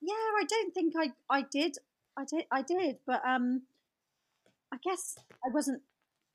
yeah, 0.00 0.14
I 0.14 0.44
don't 0.48 0.74
think 0.74 0.94
I 0.96 1.12
I 1.30 1.42
did. 1.42 1.76
I 2.16 2.24
did 2.24 2.44
I 2.50 2.62
did, 2.62 2.98
but 3.06 3.22
um 3.26 3.62
I 4.72 4.76
guess 4.82 5.16
I 5.44 5.48
wasn't 5.52 5.82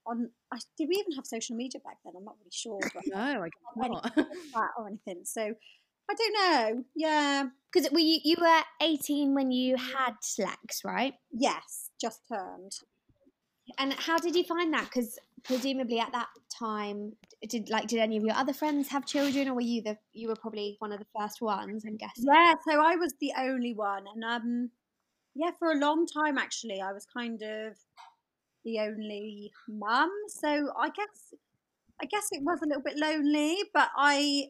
on 0.06 0.30
I 0.52 0.60
did 0.78 0.90
we 0.90 0.96
even 0.96 1.14
have 1.14 1.26
social 1.26 1.56
media 1.56 1.82
back 1.84 1.98
then? 2.04 2.14
I'm 2.18 2.26
not 2.26 2.36
really 2.40 2.52
sure, 2.52 2.80
but 2.94 3.04
No, 3.08 3.44
I 3.44 3.50
guess 3.50 3.90
not. 3.90 4.18
or 4.78 4.88
anything. 4.88 5.22
So 5.24 5.54
I 6.10 6.14
don't 6.16 6.34
know. 6.34 6.84
Yeah. 6.96 7.46
Because 7.72 7.92
were 7.92 8.00
you 8.00 8.20
you 8.24 8.36
were 8.40 8.62
eighteen 8.82 9.34
when 9.34 9.52
you 9.52 9.78
had 9.78 10.16
Lex, 10.38 10.84
right? 10.84 11.14
Yes, 11.32 11.90
just 12.00 12.22
turned. 12.28 12.74
And 13.78 13.94
how 13.94 14.18
did 14.18 14.36
you 14.36 14.44
find 14.44 14.74
that? 14.74 14.86
Because 14.86 15.18
presumably 15.44 16.00
at 16.00 16.12
that 16.12 16.28
time, 16.58 17.14
did 17.48 17.70
like 17.70 17.88
did 17.88 18.00
any 18.00 18.18
of 18.18 18.24
your 18.24 18.36
other 18.36 18.54
friends 18.54 18.90
have 18.90 19.06
children, 19.06 19.50
or 19.50 19.56
were 19.56 19.62
you 19.62 19.82
the 19.82 19.98
you 20.14 20.28
were 20.28 20.36
probably 20.36 20.78
one 20.80 20.92
of 20.92 21.00
the 21.00 21.08
first 21.18 21.42
ones? 21.42 21.84
I'm 21.86 21.98
guessing. 21.98 22.26
Yeah, 22.26 22.54
so 22.68 22.82
I 22.82 22.96
was 22.96 23.14
the 23.20 23.34
only 23.38 23.74
one, 23.74 24.06
and 24.14 24.24
um, 24.24 24.72
yeah, 25.36 25.52
for 25.58 25.72
a 25.72 25.78
long 25.78 26.06
time 26.06 26.38
actually, 26.38 26.82
I 26.82 26.94
was 26.94 27.06
kind 27.06 27.42
of 27.42 27.78
the 28.64 28.80
only 28.80 29.52
mum. 29.68 30.10
So 30.30 30.72
I 30.80 30.90
guess, 30.90 31.34
I 32.02 32.06
guess 32.06 32.28
it 32.32 32.42
was 32.44 32.60
a 32.64 32.68
little 32.68 32.84
bit 32.84 32.98
lonely, 32.98 33.58
but 33.74 33.90
I, 33.98 34.46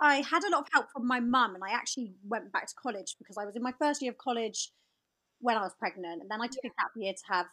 I 0.00 0.16
had 0.16 0.44
a 0.44 0.50
lot 0.50 0.60
of 0.60 0.68
help 0.72 0.86
from 0.92 1.06
my 1.06 1.20
mum, 1.20 1.54
and 1.54 1.64
I 1.64 1.74
actually 1.74 2.14
went 2.28 2.52
back 2.52 2.66
to 2.68 2.74
college 2.80 3.16
because 3.18 3.36
I 3.38 3.44
was 3.44 3.56
in 3.56 3.62
my 3.62 3.72
first 3.80 4.02
year 4.02 4.12
of 4.12 4.18
college 4.18 4.70
when 5.40 5.56
I 5.56 5.62
was 5.62 5.74
pregnant, 5.78 6.22
and 6.22 6.30
then 6.30 6.40
I 6.40 6.46
took 6.46 6.64
a 6.64 6.68
gap 6.68 6.92
year 6.96 7.12
to 7.12 7.34
have 7.34 7.46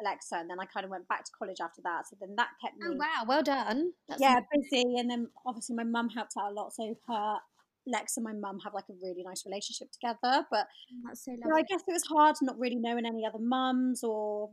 Alexa, 0.00 0.36
and 0.36 0.50
then 0.50 0.58
I 0.60 0.66
kind 0.66 0.84
of 0.84 0.90
went 0.90 1.08
back 1.08 1.24
to 1.24 1.32
college 1.36 1.58
after 1.62 1.82
that. 1.82 2.08
So 2.08 2.16
then 2.20 2.34
that 2.36 2.48
kept 2.62 2.76
oh, 2.82 2.90
me 2.90 2.94
Oh 2.94 2.98
wow, 2.98 3.24
well 3.26 3.42
done. 3.42 3.92
That's 4.08 4.20
yeah, 4.20 4.40
busy. 4.52 4.98
And 4.98 5.10
then 5.10 5.28
obviously 5.46 5.76
my 5.76 5.84
mum 5.84 6.08
helped 6.08 6.34
out 6.38 6.52
a 6.52 6.54
lot. 6.54 6.72
So 6.72 6.94
her, 7.08 7.36
Lex 7.86 8.16
and 8.16 8.24
my 8.24 8.34
mum 8.34 8.58
have 8.64 8.74
like 8.74 8.84
a 8.90 8.94
really 9.02 9.22
nice 9.24 9.44
relationship 9.46 9.88
together. 9.92 10.46
But 10.50 10.66
mm, 10.92 11.02
that's 11.06 11.24
so 11.24 11.32
so 11.42 11.56
I 11.56 11.62
guess 11.62 11.82
it 11.86 11.92
was 11.92 12.04
hard 12.04 12.36
not 12.42 12.58
really 12.58 12.76
knowing 12.76 13.06
any 13.06 13.26
other 13.26 13.38
mums 13.38 14.04
or 14.04 14.50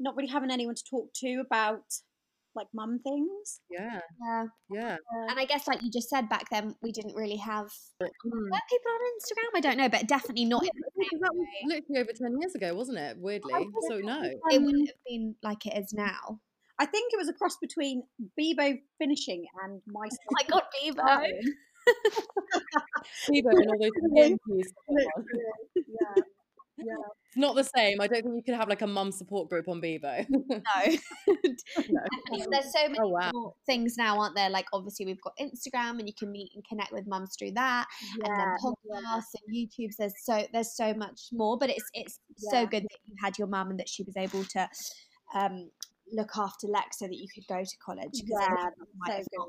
not 0.00 0.16
really 0.16 0.30
having 0.30 0.50
anyone 0.50 0.74
to 0.74 0.84
talk 0.84 1.12
to 1.14 1.42
about 1.44 1.84
like 2.56 2.68
mum 2.74 2.98
things. 3.02 3.60
yeah, 3.70 4.00
Yeah. 4.20 4.44
yeah. 4.70 4.96
And 5.28 5.38
I 5.38 5.44
guess, 5.44 5.66
like 5.66 5.82
you 5.82 5.90
just 5.90 6.08
said, 6.08 6.28
back 6.28 6.48
then 6.50 6.74
we 6.82 6.92
didn't 6.92 7.14
really 7.14 7.36
have 7.36 7.66
Mm. 8.00 8.08
were 8.26 8.60
people 8.70 8.92
on 8.92 9.00
Instagram. 9.18 9.50
I 9.56 9.60
don't 9.60 9.76
know, 9.78 9.88
but 9.88 10.06
definitely 10.08 10.44
not. 10.44 10.62
In 10.62 10.70
the 10.74 10.90
same 11.10 11.20
that 11.20 11.30
was 11.34 11.46
literally 11.66 12.00
over 12.00 12.12
10 12.12 12.40
years 12.40 12.54
ago, 12.54 12.74
wasn't 12.74 12.98
it? 12.98 13.16
Weirdly. 13.18 13.52
So, 13.88 13.98
no. 13.98 14.22
It 14.22 14.38
Um, 14.56 14.64
wouldn't 14.64 14.88
have 14.88 14.96
been 15.06 15.34
like 15.42 15.66
it 15.66 15.76
is 15.76 15.92
now. 15.92 16.40
I 16.78 16.86
think 16.86 17.12
it 17.12 17.16
was 17.18 17.28
a 17.28 17.32
cross 17.32 17.56
between 17.60 18.02
Bebo 18.38 18.80
finishing 18.98 19.46
and 19.64 19.80
my. 19.86 20.06
Oh 20.30 20.32
my 20.32 20.42
god, 20.48 20.62
Bebo! 20.74 21.30
Bebo 23.30 23.50
and 23.50 23.68
all 23.70 23.78
those 23.78 23.90
PMPs. 24.14 24.68
yeah, 24.88 26.22
yeah. 26.78 26.94
It's 27.34 27.40
not 27.40 27.56
the 27.56 27.64
same. 27.76 28.00
I 28.00 28.06
don't 28.06 28.22
think 28.22 28.36
you 28.36 28.42
could 28.44 28.54
have 28.54 28.68
like 28.68 28.82
a 28.82 28.86
mum 28.86 29.10
support 29.10 29.48
group 29.48 29.68
on 29.68 29.80
Bebo. 29.80 30.24
No. 31.90 32.04
Definitely. 32.30 32.46
There's 32.50 32.72
so 32.72 32.82
many 32.84 32.98
Oh, 33.02 33.08
wow. 33.08 33.54
things 33.66 33.96
now, 33.98 34.20
aren't 34.20 34.36
there? 34.36 34.50
Like 34.50 34.66
obviously 34.72 35.06
we've 35.06 35.20
got 35.20 35.32
Instagram, 35.40 35.98
and 35.98 36.06
you 36.06 36.14
can 36.16 36.30
meet 36.30 36.50
and 36.54 36.64
connect 36.66 36.92
with 36.92 37.06
mums 37.06 37.34
through 37.38 37.52
that, 37.52 37.86
and 38.14 38.22
then 38.24 38.38
Yeah, 38.38 38.56
podcasts 38.62 39.34
and 39.46 39.54
YouTube's. 39.56 39.96
There's 39.96 40.14
so 40.24 40.46
there's 40.52 40.76
so 40.76 40.94
much 40.94 41.20
more, 41.32 41.58
but 41.58 41.70
it's 41.70 41.84
it's 41.94 42.20
so 42.38 42.66
good 42.66 42.84
that 42.84 42.98
you 43.06 43.14
had 43.20 43.36
your 43.38 43.48
mum 43.48 43.70
and 43.70 43.78
that 43.80 43.88
she 43.88 44.02
was 44.04 44.16
able 44.16 44.44
to 44.44 44.68
um, 45.34 45.70
look 46.12 46.30
after 46.36 46.66
Lex 46.68 46.98
so 47.00 47.06
that 47.06 47.16
you 47.16 47.26
could 47.34 47.44
go 47.48 47.62
to 47.62 47.76
college. 47.84 48.10
Yeah, 48.24 48.68
so 49.08 49.16
good. 49.16 49.48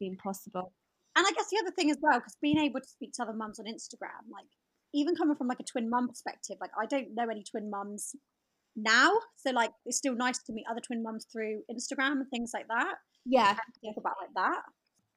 been 0.00 0.16
possible. 0.16 0.72
And 1.16 1.26
I 1.26 1.30
guess 1.32 1.46
the 1.50 1.58
other 1.62 1.72
thing 1.74 1.90
as 1.90 1.98
well, 2.00 2.18
because 2.18 2.36
being 2.40 2.58
able 2.58 2.80
to 2.80 2.88
speak 2.88 3.12
to 3.14 3.22
other 3.22 3.32
mums 3.32 3.58
on 3.58 3.66
Instagram, 3.66 4.22
like 4.32 4.46
even 4.94 5.14
coming 5.16 5.36
from 5.36 5.48
like 5.48 5.60
a 5.60 5.64
twin 5.64 5.88
mum 5.90 6.08
perspective, 6.08 6.56
like 6.60 6.70
I 6.80 6.86
don't 6.86 7.14
know 7.14 7.28
any 7.30 7.44
twin 7.44 7.70
mums 7.70 8.14
now, 8.76 9.12
so 9.36 9.50
like 9.50 9.70
it's 9.86 9.98
still 9.98 10.14
nice 10.14 10.38
to 10.44 10.52
meet 10.52 10.64
other 10.70 10.80
twin 10.80 11.02
mums 11.02 11.26
through 11.32 11.62
Instagram 11.70 12.12
and 12.12 12.28
things 12.30 12.50
like 12.54 12.68
that. 12.68 12.94
Yeah, 13.26 13.54
Think 13.82 13.96
about 13.98 14.14
like 14.20 14.30
that. 14.34 14.62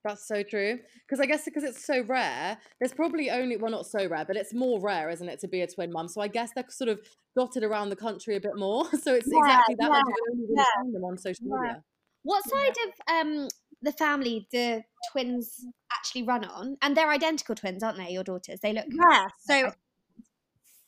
That's 0.03 0.27
so 0.27 0.43
true. 0.43 0.79
Because 1.07 1.21
I 1.21 1.25
guess 1.25 1.45
because 1.45 1.63
it's 1.63 1.85
so 1.85 2.01
rare, 2.03 2.57
there's 2.79 2.93
probably 2.93 3.31
only 3.31 3.55
well 3.55 3.71
not 3.71 3.85
so 3.85 4.05
rare, 4.07 4.25
but 4.25 4.35
it's 4.35 4.53
more 4.53 4.81
rare, 4.81 5.09
isn't 5.09 5.29
it, 5.29 5.39
to 5.39 5.47
be 5.47 5.61
a 5.61 5.67
twin 5.67 5.91
mum? 5.93 6.07
So 6.09 6.19
I 6.21 6.27
guess 6.27 6.51
they're 6.53 6.65
sort 6.69 6.89
of 6.89 6.99
dotted 7.37 7.63
around 7.63 7.89
the 7.89 7.95
country 7.95 8.35
a 8.35 8.41
bit 8.41 8.57
more. 8.57 8.85
So 9.01 9.13
it's 9.15 9.27
Yeah, 9.31 9.39
exactly 9.39 9.75
that. 9.79 9.83
yeah, 9.85 9.89
Like 9.89 10.03
you 10.05 10.13
only 10.31 10.43
really 10.43 10.55
yeah. 10.57 10.63
find 10.81 10.95
them 10.95 11.03
on 11.05 11.17
social 11.17 11.45
Yeah. 11.47 11.61
media. 11.61 11.83
What 12.23 12.43
side 12.49 12.75
of 12.85 13.15
um 13.15 13.47
the 13.83 13.91
family 13.91 14.47
the 14.51 14.83
twins 15.11 15.65
actually 15.91 16.23
run 16.23 16.43
on? 16.45 16.77
And 16.81 16.97
they're 16.97 17.09
identical 17.09 17.55
twins, 17.55 17.83
aren't 17.83 17.97
they? 17.97 18.11
Your 18.11 18.23
daughters. 18.23 18.59
They 18.61 18.73
look 18.73 18.87
Yeah. 18.87 19.27
So 19.39 19.71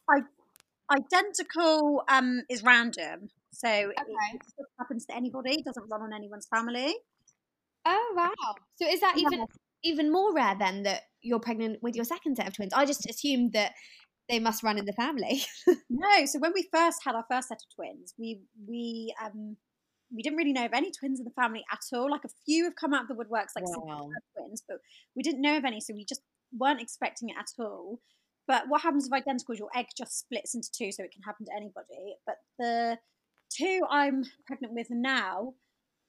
I 0.09 0.19
identical 0.91 2.03
um 2.07 2.43
is 2.49 2.63
random. 2.63 3.29
So 3.51 3.69
it 3.69 3.93
Okay. 3.99 4.39
just 4.57 4.69
happens 4.79 5.05
to 5.07 5.15
anybody, 5.15 5.63
doesn't 5.63 5.89
run 5.89 6.01
on 6.01 6.13
anyone's 6.13 6.47
family. 6.47 6.95
Oh 7.85 8.13
wow! 8.15 8.55
So 8.75 8.87
is 8.87 8.99
that 9.01 9.17
even 9.17 9.39
Yeah. 9.39 9.45
even 9.83 10.11
more 10.11 10.33
rare 10.33 10.55
then 10.57 10.83
that 10.83 11.03
you're 11.21 11.39
pregnant 11.39 11.81
with 11.83 11.95
your 11.95 12.05
second 12.05 12.35
set 12.37 12.47
of 12.47 12.53
twins? 12.53 12.73
I 12.73 12.85
just 12.85 13.07
assumed 13.09 13.53
that 13.53 13.73
they 14.29 14.39
must 14.39 14.63
run 14.63 14.77
in 14.77 14.85
the 14.85 14.93
family. 14.93 15.43
No, 15.89 16.25
so 16.25 16.39
when 16.39 16.53
we 16.53 16.67
first 16.73 16.99
had 17.05 17.15
our 17.15 17.25
first 17.29 17.47
set 17.49 17.59
of 17.61 17.75
twins, 17.75 18.13
we 18.17 18.41
we 18.67 19.13
um 19.23 19.57
we 20.13 20.21
didn't 20.21 20.37
really 20.37 20.53
know 20.53 20.65
of 20.65 20.73
any 20.73 20.91
twins 20.91 21.19
in 21.19 21.25
the 21.25 21.31
family 21.31 21.63
at 21.71 21.81
all. 21.93 22.09
Like 22.09 22.23
a 22.25 22.29
few 22.45 22.65
have 22.65 22.75
come 22.75 22.93
out 22.93 23.03
of 23.03 23.07
the 23.07 23.15
woodworks, 23.15 23.55
like 23.55 23.65
Wow. 23.65 24.09
twins, 24.35 24.63
but 24.67 24.77
we 25.15 25.23
didn't 25.23 25.41
know 25.41 25.57
of 25.57 25.65
any, 25.65 25.81
so 25.81 25.93
we 25.93 26.05
just 26.05 26.21
weren't 26.57 26.81
expecting 26.81 27.29
it 27.29 27.35
at 27.37 27.51
all. 27.59 27.99
But 28.47 28.65
what 28.67 28.81
happens 28.81 29.05
with 29.05 29.13
identical 29.13 29.53
is 29.53 29.59
your 29.59 29.71
egg 29.75 29.87
just 29.97 30.19
splits 30.19 30.53
into 30.53 30.69
two, 30.71 30.91
so 30.91 31.03
it 31.03 31.11
can 31.11 31.23
happen 31.23 31.45
to 31.47 31.51
anybody. 31.55 32.15
But 32.25 32.35
the 32.59 32.99
two 33.49 33.81
I'm 33.89 34.23
pregnant 34.45 34.73
with 34.73 34.87
now 34.89 35.53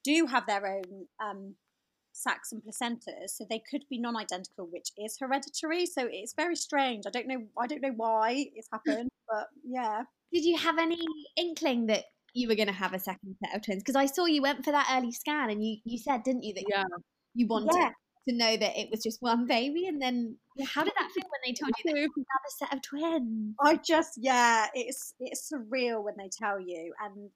do 0.04 0.26
have 0.26 0.46
their 0.46 0.66
own 0.66 1.06
um, 1.20 1.54
sacs 2.12 2.52
and 2.52 2.62
placentas, 2.62 3.30
so 3.30 3.46
they 3.48 3.62
could 3.70 3.84
be 3.88 3.98
non-identical, 3.98 4.68
which 4.70 4.90
is 4.98 5.16
hereditary. 5.18 5.86
So 5.86 6.06
it's 6.10 6.34
very 6.34 6.56
strange. 6.56 7.04
I 7.06 7.10
don't 7.10 7.26
know. 7.26 7.46
I 7.58 7.66
don't 7.66 7.82
know 7.82 7.94
why 7.96 8.46
it's 8.54 8.68
happened, 8.72 9.08
but 9.28 9.48
yeah. 9.64 10.02
Did 10.32 10.44
you 10.44 10.58
have 10.58 10.78
any 10.78 10.98
inkling 11.36 11.86
that 11.86 12.04
you 12.36 12.48
were 12.48 12.54
going 12.54 12.68
to 12.68 12.74
have 12.74 12.92
a 12.92 12.98
second 12.98 13.36
set 13.42 13.54
of 13.54 13.62
twins? 13.62 13.82
Because 13.82 13.96
I 13.96 14.06
saw 14.06 14.26
you 14.26 14.42
went 14.42 14.64
for 14.64 14.72
that 14.72 14.88
early 14.96 15.12
scan, 15.12 15.50
and 15.50 15.64
you 15.64 15.78
you 15.84 15.98
said, 15.98 16.22
didn't 16.22 16.42
you, 16.42 16.54
that 16.54 16.64
Yeah. 16.68 16.84
you 17.34 17.46
wanted 17.46 17.74
Yeah. 17.74 17.90
to 18.28 18.34
know 18.34 18.56
that 18.56 18.76
it 18.78 18.90
was 18.90 19.02
just 19.02 19.22
one 19.22 19.46
baby, 19.46 19.86
and 19.86 20.00
then 20.00 20.38
how 20.74 20.84
did 20.84 20.94
that 20.98 21.10
feel 21.12 21.24
when 21.24 21.40
they 21.44 21.52
told 21.52 21.72
you 21.78 21.92
that 21.92 22.00
you 22.00 22.10
had 22.16 22.46
a 22.46 22.50
set 22.58 22.74
of 22.74 22.82
twins? 22.82 23.54
I 23.60 23.76
just 23.76 24.12
yeah, 24.16 24.66
it's 24.74 25.14
it's 25.20 25.50
surreal 25.52 26.04
when 26.04 26.14
they 26.18 26.28
tell 26.28 26.60
you, 26.60 26.92
and 27.00 27.30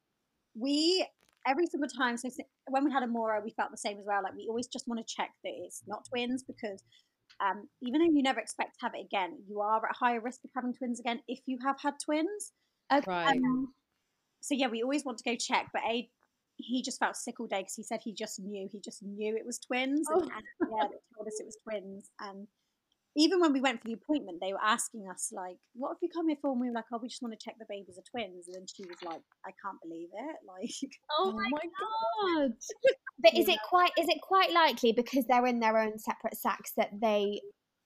we 0.54 1.06
every 1.46 1.66
single 1.66 1.88
time. 1.88 2.16
So 2.16 2.28
when 2.68 2.84
we 2.84 2.92
had 2.92 3.02
Amora, 3.02 3.42
we 3.42 3.50
felt 3.50 3.70
the 3.70 3.76
same 3.78 3.98
as 3.98 4.04
well. 4.06 4.22
Like 4.22 4.34
we 4.36 4.46
always 4.48 4.66
just 4.66 4.86
want 4.86 5.06
to 5.06 5.14
check 5.14 5.30
that 5.44 5.52
it's 5.64 5.82
not 5.86 6.04
twins 6.08 6.42
because 6.42 6.82
um, 7.40 7.68
even 7.82 8.00
though 8.00 8.12
you 8.12 8.22
never 8.22 8.40
expect 8.40 8.78
to 8.78 8.86
have 8.86 8.92
it 8.94 9.04
again, 9.06 9.38
you 9.48 9.60
are 9.60 9.76
at 9.78 9.96
higher 9.96 10.20
risk 10.20 10.40
of 10.44 10.50
having 10.54 10.74
twins 10.74 11.00
again 11.00 11.20
if 11.28 11.40
you 11.46 11.58
have 11.64 11.76
had 11.80 11.94
twins. 12.04 12.52
Okay. 12.92 13.04
Right. 13.10 13.36
Um, 13.36 13.72
so 14.40 14.54
yeah, 14.54 14.68
we 14.68 14.82
always 14.82 15.04
want 15.04 15.18
to 15.18 15.24
go 15.24 15.36
check, 15.36 15.68
but 15.72 15.82
A, 15.88 16.08
he 16.56 16.82
just 16.82 16.98
felt 16.98 17.16
sick 17.16 17.40
all 17.40 17.46
day 17.46 17.60
because 17.60 17.74
he 17.74 17.82
said 17.82 18.00
he 18.02 18.12
just 18.12 18.38
knew, 18.40 18.68
he 18.70 18.80
just 18.80 19.02
knew 19.02 19.36
it 19.36 19.46
was 19.46 19.58
twins, 19.58 20.06
Oh. 20.12 20.20
and 20.20 20.30
yeah, 20.30 20.86
they 20.88 20.98
told 21.16 21.26
us 21.26 21.40
it 21.40 21.46
was 21.46 21.58
twins, 21.64 22.10
and 22.20 22.46
even 23.16 23.40
when 23.40 23.52
we 23.52 23.60
went 23.60 23.80
for 23.82 23.88
the 23.88 23.94
appointment, 23.94 24.38
they 24.40 24.52
were 24.52 24.62
asking 24.62 25.08
us 25.10 25.30
like, 25.32 25.56
"What 25.74 25.90
have 25.90 25.98
you 26.00 26.08
come 26.14 26.28
here 26.28 26.36
for?" 26.40 26.52
And 26.52 26.60
we 26.60 26.68
were 26.68 26.74
like, 26.74 26.84
"Oh, 26.92 26.98
we 27.02 27.08
just 27.08 27.22
want 27.22 27.32
to 27.38 27.44
check 27.44 27.56
the 27.58 27.66
babies 27.68 27.98
are 27.98 28.06
twins." 28.10 28.46
And 28.46 28.54
then 28.54 28.66
she 28.68 28.84
was 28.84 29.02
like, 29.02 29.20
"I 29.44 29.50
can't 29.62 29.80
believe 29.82 30.10
it!" 30.12 30.36
Like, 30.46 30.70
Oh 31.18 31.26
Oh 31.26 31.32
my 31.32 31.48
my 31.50 31.66
god! 31.80 32.52
But 33.22 33.34
is 33.36 33.48
it 33.48 33.58
quite 33.68 33.90
is 33.98 34.08
it 34.08 34.20
quite 34.22 34.52
likely 34.52 34.92
because 34.92 35.24
they're 35.26 35.46
in 35.46 35.60
their 35.60 35.76
own 35.78 35.98
separate 35.98 36.36
sacks 36.36 36.72
that 36.76 36.90
they 37.02 37.40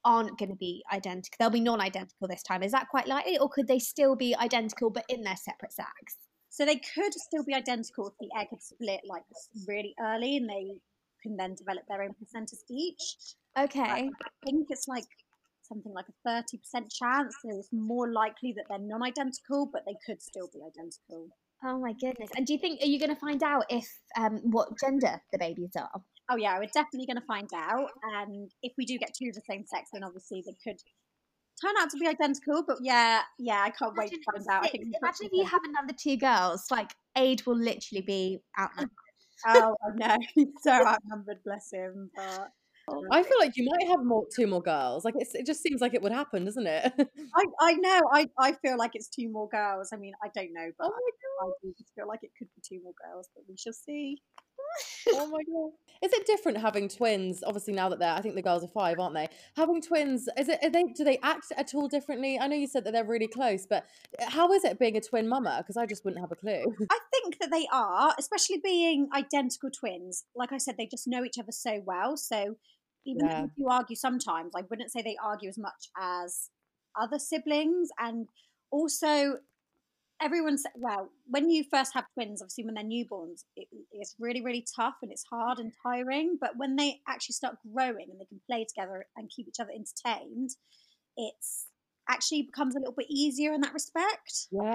aren't 0.04 0.38
going 0.38 0.50
to 0.50 0.56
be 0.56 0.84
identical? 0.92 1.34
They'll 1.38 1.50
be 1.50 1.60
non-identical 1.60 2.28
this 2.28 2.42
time. 2.42 2.62
Is 2.62 2.72
that 2.72 2.88
quite 2.88 3.06
likely, 3.08 3.38
or 3.38 3.48
could 3.48 3.66
they 3.66 3.78
still 3.78 4.14
be 4.16 4.36
identical 4.36 4.90
but 4.90 5.04
in 5.08 5.22
their 5.22 5.36
separate 5.36 5.72
sacks? 5.72 6.18
So 6.54 6.64
they 6.64 6.76
could 6.76 7.12
still 7.12 7.42
be 7.42 7.52
identical 7.52 8.06
if 8.06 8.14
the 8.20 8.28
egg 8.38 8.46
had 8.50 8.62
split 8.62 9.00
like 9.08 9.24
really 9.66 9.92
early, 10.00 10.36
and 10.36 10.48
they 10.48 10.76
can 11.20 11.36
then 11.36 11.56
develop 11.56 11.82
their 11.88 12.04
own 12.04 12.10
placentas 12.10 12.62
each. 12.70 13.34
Okay. 13.58 13.80
I 13.80 14.10
think 14.44 14.68
it's 14.70 14.86
like 14.86 15.02
something 15.62 15.92
like 15.92 16.04
a 16.08 16.28
30% 16.28 16.44
chance. 16.92 17.34
So 17.42 17.58
it's 17.58 17.70
more 17.72 18.12
likely 18.12 18.54
that 18.56 18.66
they're 18.68 18.78
non 18.78 19.02
identical, 19.02 19.68
but 19.72 19.82
they 19.84 19.96
could 20.06 20.22
still 20.22 20.48
be 20.54 20.60
identical. 20.60 21.28
Oh 21.64 21.80
my 21.80 21.92
goodness! 22.00 22.30
And 22.36 22.46
do 22.46 22.52
you 22.52 22.60
think 22.60 22.80
are 22.82 22.86
you 22.86 23.00
going 23.00 23.14
to 23.14 23.20
find 23.20 23.42
out 23.42 23.64
if 23.68 23.88
um 24.16 24.38
what 24.44 24.78
gender 24.78 25.20
the 25.32 25.38
babies 25.38 25.72
are? 25.76 26.02
Oh, 26.30 26.36
yeah, 26.36 26.56
we're 26.58 26.70
definitely 26.72 27.06
going 27.06 27.20
to 27.20 27.26
find 27.26 27.50
out. 27.54 27.90
And 28.14 28.50
if 28.62 28.72
we 28.78 28.86
do 28.86 28.96
get 28.96 29.12
two 29.12 29.28
of 29.28 29.34
the 29.34 29.42
same 29.50 29.66
sex, 29.66 29.90
then 29.92 30.04
obviously 30.04 30.42
they 30.46 30.56
could 30.64 30.80
turn 31.64 31.74
out 31.80 31.90
to 31.90 31.96
be 31.98 32.06
identical. 32.06 32.62
But 32.66 32.78
yeah, 32.82 33.22
yeah, 33.38 33.62
I 33.62 33.70
can't 33.70 33.94
wait 33.96 34.10
to 34.10 34.16
Imagine 34.16 34.24
find 34.32 34.46
out. 34.50 34.62
I 34.64 34.68
six- 34.68 34.72
think 34.72 34.84
we've 34.84 34.94
Imagine 35.02 35.26
if 35.26 35.32
you 35.32 35.38
sense. 35.42 35.50
have 35.52 35.60
another 35.68 35.94
two 35.98 36.16
girls. 36.16 36.66
Like 36.70 36.90
Aid 37.16 37.46
will 37.46 37.56
literally 37.58 38.02
be 38.02 38.38
outnumbered. 38.58 38.90
Oh, 39.46 39.76
I 39.84 39.96
know. 39.96 40.16
He's 40.34 40.48
so 40.62 40.72
outnumbered, 40.72 41.38
bless 41.44 41.70
him. 41.70 42.08
But 42.16 42.48
oh, 42.88 43.04
I 43.10 43.22
feel 43.22 43.36
like 43.38 43.52
you 43.56 43.68
might 43.70 43.88
have 43.88 44.02
more 44.02 44.24
two 44.34 44.46
more 44.46 44.62
girls. 44.62 45.04
Like 45.04 45.14
it's, 45.18 45.34
it 45.34 45.44
just 45.44 45.60
seems 45.62 45.82
like 45.82 45.92
it 45.92 46.00
would 46.00 46.12
happen, 46.12 46.46
doesn't 46.46 46.66
it? 46.66 46.92
I, 47.36 47.44
I 47.60 47.72
know. 47.74 48.00
I, 48.10 48.26
I 48.38 48.52
feel 48.62 48.78
like 48.78 48.92
it's 48.94 49.08
two 49.08 49.28
more 49.30 49.48
girls. 49.50 49.90
I 49.92 49.96
mean, 49.96 50.14
I 50.24 50.28
don't 50.34 50.54
know, 50.54 50.70
but 50.78 50.86
Oh 50.86 50.92
I, 51.42 51.46
I 51.46 51.50
do 51.62 51.74
just 51.76 51.92
feel 51.94 52.08
like 52.08 52.20
it 52.22 52.30
could 52.38 52.48
be 52.56 52.62
two 52.66 52.82
more 52.82 52.94
girls, 53.04 53.28
but 53.34 53.44
we 53.46 53.56
shall 53.58 53.74
see. 53.74 54.22
Oh 55.08 55.26
my 55.28 55.38
god! 55.38 55.70
Is 56.02 56.12
it 56.12 56.26
different 56.26 56.58
having 56.58 56.88
twins? 56.88 57.42
Obviously, 57.46 57.72
now 57.74 57.88
that 57.88 57.98
they're, 57.98 58.12
I 58.12 58.20
think 58.20 58.34
the 58.34 58.42
girls 58.42 58.64
are 58.64 58.68
five, 58.68 58.98
aren't 58.98 59.14
they? 59.14 59.28
Having 59.56 59.82
twins, 59.82 60.28
is 60.36 60.48
it? 60.48 60.58
Are 60.62 60.70
they? 60.70 60.82
Do 60.94 61.04
they 61.04 61.18
act 61.22 61.46
at 61.56 61.74
all 61.74 61.88
differently? 61.88 62.38
I 62.38 62.46
know 62.46 62.56
you 62.56 62.66
said 62.66 62.84
that 62.84 62.92
they're 62.92 63.04
really 63.04 63.28
close, 63.28 63.66
but 63.66 63.84
uh, 64.20 64.30
how 64.30 64.52
is 64.52 64.64
it 64.64 64.78
being 64.78 64.96
a 64.96 65.00
twin 65.00 65.28
mama? 65.28 65.58
Because 65.58 65.76
I 65.76 65.86
just 65.86 66.04
wouldn't 66.04 66.20
have 66.20 66.32
a 66.32 66.36
clue. 66.36 66.74
I 66.90 66.98
think 67.12 67.38
that 67.40 67.50
they 67.50 67.66
are, 67.72 68.14
especially 68.18 68.60
being 68.62 69.08
identical 69.14 69.70
twins. 69.70 70.24
Like 70.34 70.52
I 70.52 70.58
said, 70.58 70.76
they 70.76 70.86
just 70.86 71.06
know 71.06 71.24
each 71.24 71.38
other 71.38 71.52
so 71.52 71.80
well. 71.84 72.16
So 72.16 72.56
even 73.06 73.26
Yeah. 73.28 73.44
if 73.44 73.50
you 73.56 73.68
argue 73.70 73.96
sometimes, 73.96 74.52
I 74.56 74.62
wouldn't 74.68 74.92
say 74.92 75.02
they 75.02 75.16
argue 75.22 75.48
as 75.48 75.58
much 75.58 75.88
as 75.98 76.50
other 77.00 77.18
siblings. 77.18 77.88
And 77.98 78.28
also, 78.70 79.38
everyone 80.24 80.56
said, 80.56 80.72
well, 80.76 81.10
when 81.26 81.50
you 81.50 81.64
first 81.70 81.92
have 81.94 82.06
twins, 82.14 82.40
obviously 82.40 82.64
when 82.64 82.74
they're 82.74 82.84
newborns, 82.84 83.44
it, 83.56 83.68
it's 83.92 84.16
really, 84.18 84.42
really 84.42 84.66
tough 84.74 84.94
and 85.02 85.12
it's 85.12 85.24
hard 85.30 85.58
and 85.58 85.72
tiring. 85.82 86.38
But 86.40 86.52
when 86.56 86.76
they 86.76 87.00
actually 87.06 87.34
start 87.34 87.56
growing 87.72 88.06
and 88.10 88.18
they 88.18 88.24
can 88.24 88.40
play 88.48 88.64
together 88.64 89.04
and 89.16 89.30
keep 89.30 89.46
each 89.46 89.60
other 89.60 89.70
entertained, 89.70 90.50
it's 91.16 91.66
actually 92.08 92.42
becomes 92.42 92.74
a 92.74 92.78
little 92.78 92.94
bit 92.96 93.06
easier 93.10 93.52
in 93.52 93.60
that 93.60 93.74
respect. 93.74 94.48
Yeah. 94.50 94.74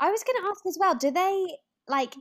I 0.00 0.10
was 0.10 0.24
going 0.24 0.42
to 0.42 0.48
ask 0.48 0.66
as 0.66 0.78
well. 0.80 0.94
Do 0.94 1.10
they 1.10 1.58
like 1.86 2.14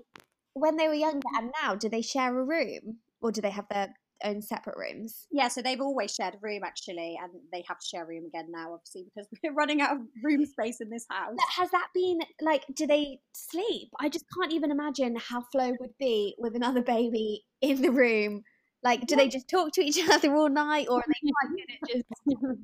when 0.53 0.77
they 0.77 0.87
were 0.87 0.93
younger 0.93 1.27
and 1.37 1.51
now? 1.61 1.75
Do 1.75 1.89
they 1.89 2.01
share 2.01 2.37
a 2.37 2.43
room 2.43 2.97
or 3.21 3.31
do 3.31 3.41
they 3.41 3.51
have 3.51 3.67
their 3.69 3.95
own 4.23 4.41
separate 4.41 4.77
rooms? 4.77 5.27
Yeah, 5.31 5.47
so 5.47 5.61
they've 5.61 5.81
always 5.81 6.13
shared 6.13 6.35
a 6.35 6.37
room 6.41 6.63
actually, 6.63 7.17
and 7.21 7.31
they 7.51 7.63
have 7.67 7.79
to 7.79 7.85
share 7.85 8.03
a 8.03 8.07
room 8.07 8.25
again 8.25 8.47
now, 8.49 8.73
obviously, 8.73 9.05
because 9.05 9.27
we're 9.43 9.53
running 9.53 9.81
out 9.81 9.93
of 9.93 9.99
room 10.23 10.45
space 10.45 10.81
in 10.81 10.89
this 10.89 11.05
house. 11.09 11.35
But 11.35 11.61
has 11.61 11.71
that 11.71 11.87
been 11.93 12.19
like? 12.41 12.65
Do 12.73 12.87
they 12.87 13.19
sleep? 13.33 13.89
I 13.99 14.09
just 14.09 14.25
can't 14.37 14.53
even 14.53 14.71
imagine 14.71 15.15
how 15.15 15.43
Flo 15.51 15.73
would 15.79 15.97
be 15.99 16.35
with 16.37 16.55
another 16.55 16.81
baby 16.81 17.43
in 17.61 17.81
the 17.81 17.91
room. 17.91 18.43
Like, 18.83 19.07
do 19.07 19.15
they 19.15 19.29
just 19.29 19.49
talk 19.49 19.71
to 19.73 19.81
each 19.81 19.99
other 20.09 20.35
all 20.35 20.49
night, 20.49 20.87
or 20.89 20.99
are 20.99 21.05
they 21.07 21.29
quite 21.31 21.55
good 21.55 21.73
at 21.73 21.95
just? 21.95 22.59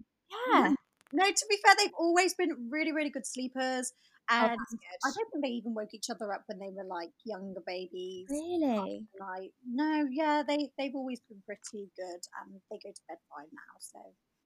Yeah. 0.52 0.74
No, 1.12 1.26
to 1.26 1.46
be 1.50 1.58
fair, 1.66 1.76
they've 1.78 1.94
always 1.98 2.36
been 2.36 2.70
really, 2.70 2.92
really 2.92 3.10
good 3.10 3.26
sleepers, 3.26 3.94
and 4.30 4.52
that's 4.60 4.76
I 5.06 5.10
don't 5.16 5.32
think 5.32 5.44
they 5.44 5.50
even 5.52 5.74
woke 5.74 5.94
each 5.94 6.10
other 6.10 6.32
up 6.34 6.44
when 6.48 6.60
they 6.60 6.70
were 6.70 6.84
like 6.84 7.12
younger 7.26 7.62
babies. 7.66 8.28
Really? 8.30 9.06
Like, 9.20 9.52
no, 9.68 10.08
yeah, 10.12 10.44
they 10.48 10.70
they've 10.78 10.96
always 10.96 11.20
been 11.22 11.42
pretty 11.46 11.90
good, 11.96 12.22
and 12.42 12.62
they 12.72 12.78
go 12.84 12.92
to 12.92 13.02
bed 13.08 13.18
fine 13.34 13.48
now. 13.52 13.76
So 13.80 14.00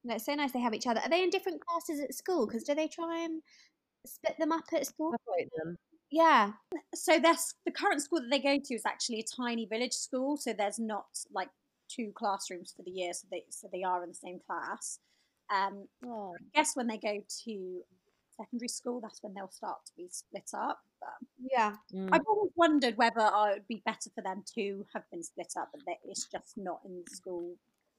No, 0.03 0.15
it's 0.15 0.25
so 0.25 0.35
nice 0.35 0.51
they 0.51 0.59
have 0.59 0.73
each 0.73 0.87
other. 0.87 0.99
Are 1.01 1.09
they 1.09 1.23
in 1.23 1.29
different 1.29 1.61
classes 1.65 1.99
at 2.01 2.13
school? 2.13 2.45
Because 2.47 2.63
do 2.63 2.75
they 2.75 2.87
try 2.87 3.23
and 3.23 3.41
split 4.05 4.37
them 4.37 4.51
up 4.51 4.65
at 4.73 4.85
school? 4.85 5.13
Them. 5.57 5.77
Yeah. 6.11 6.51
so 6.93 7.19
that's 7.19 7.55
the 7.65 7.71
current 7.71 8.01
school 8.01 8.19
that 8.21 8.29
they 8.29 8.39
go 8.39 8.59
to 8.63 8.73
is 8.75 8.85
actually 8.85 9.19
a 9.19 9.23
tiny 9.23 9.65
village 9.65 9.93
school 9.93 10.37
so 10.37 10.53
there's 10.53 10.77
not 10.77 11.05
like 11.33 11.49
two 11.89 12.11
classrooms 12.13 12.71
for 12.75 12.83
the 12.83 12.91
year 12.91 13.13
so 13.13 13.27
they 13.31 13.43
so 13.49 13.67
they 13.73 13.81
are 13.83 14.03
in 14.03 14.09
the 14.09 14.15
same 14.15 14.39
class 14.45 14.99
um 15.51 15.87
Oh. 16.05 16.35
i 16.39 16.57
guess 16.57 16.75
when 16.75 16.85
they 16.87 16.97
go 16.97 17.17
to 17.45 17.81
secondary 18.37 18.67
school 18.67 18.99
that's 19.01 19.21
when 19.21 19.33
they'll 19.33 19.49
start 19.51 19.77
to 19.85 19.91
be 19.95 20.07
split 20.09 20.49
up 20.55 20.79
but 20.99 21.27
Yeah. 21.39 21.75
Mm. 21.93 22.09
i've 22.11 22.25
always 22.27 22.51
wondered 22.55 22.97
whether 22.97 23.21
uh, 23.21 23.47
it 23.47 23.53
would 23.55 23.67
be 23.67 23.81
better 23.85 24.09
for 24.15 24.21
them 24.21 24.43
to 24.55 24.85
have 24.93 25.03
been 25.11 25.23
split 25.23 25.53
up 25.57 25.69
but 25.73 25.85
that 25.85 25.97
it's 26.03 26.25
just 26.25 26.57
not 26.57 26.81
in 26.85 26.95
the 27.03 27.11
school 27.15 27.55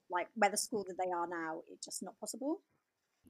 like 0.09 0.27
where 0.35 0.49
the 0.51 0.57
school 0.57 0.83
that 0.87 0.97
they 1.03 1.11
are 1.11 1.27
now 1.27 1.61
it's 1.71 1.85
just 1.85 2.03
not 2.03 2.19
possible 2.19 2.61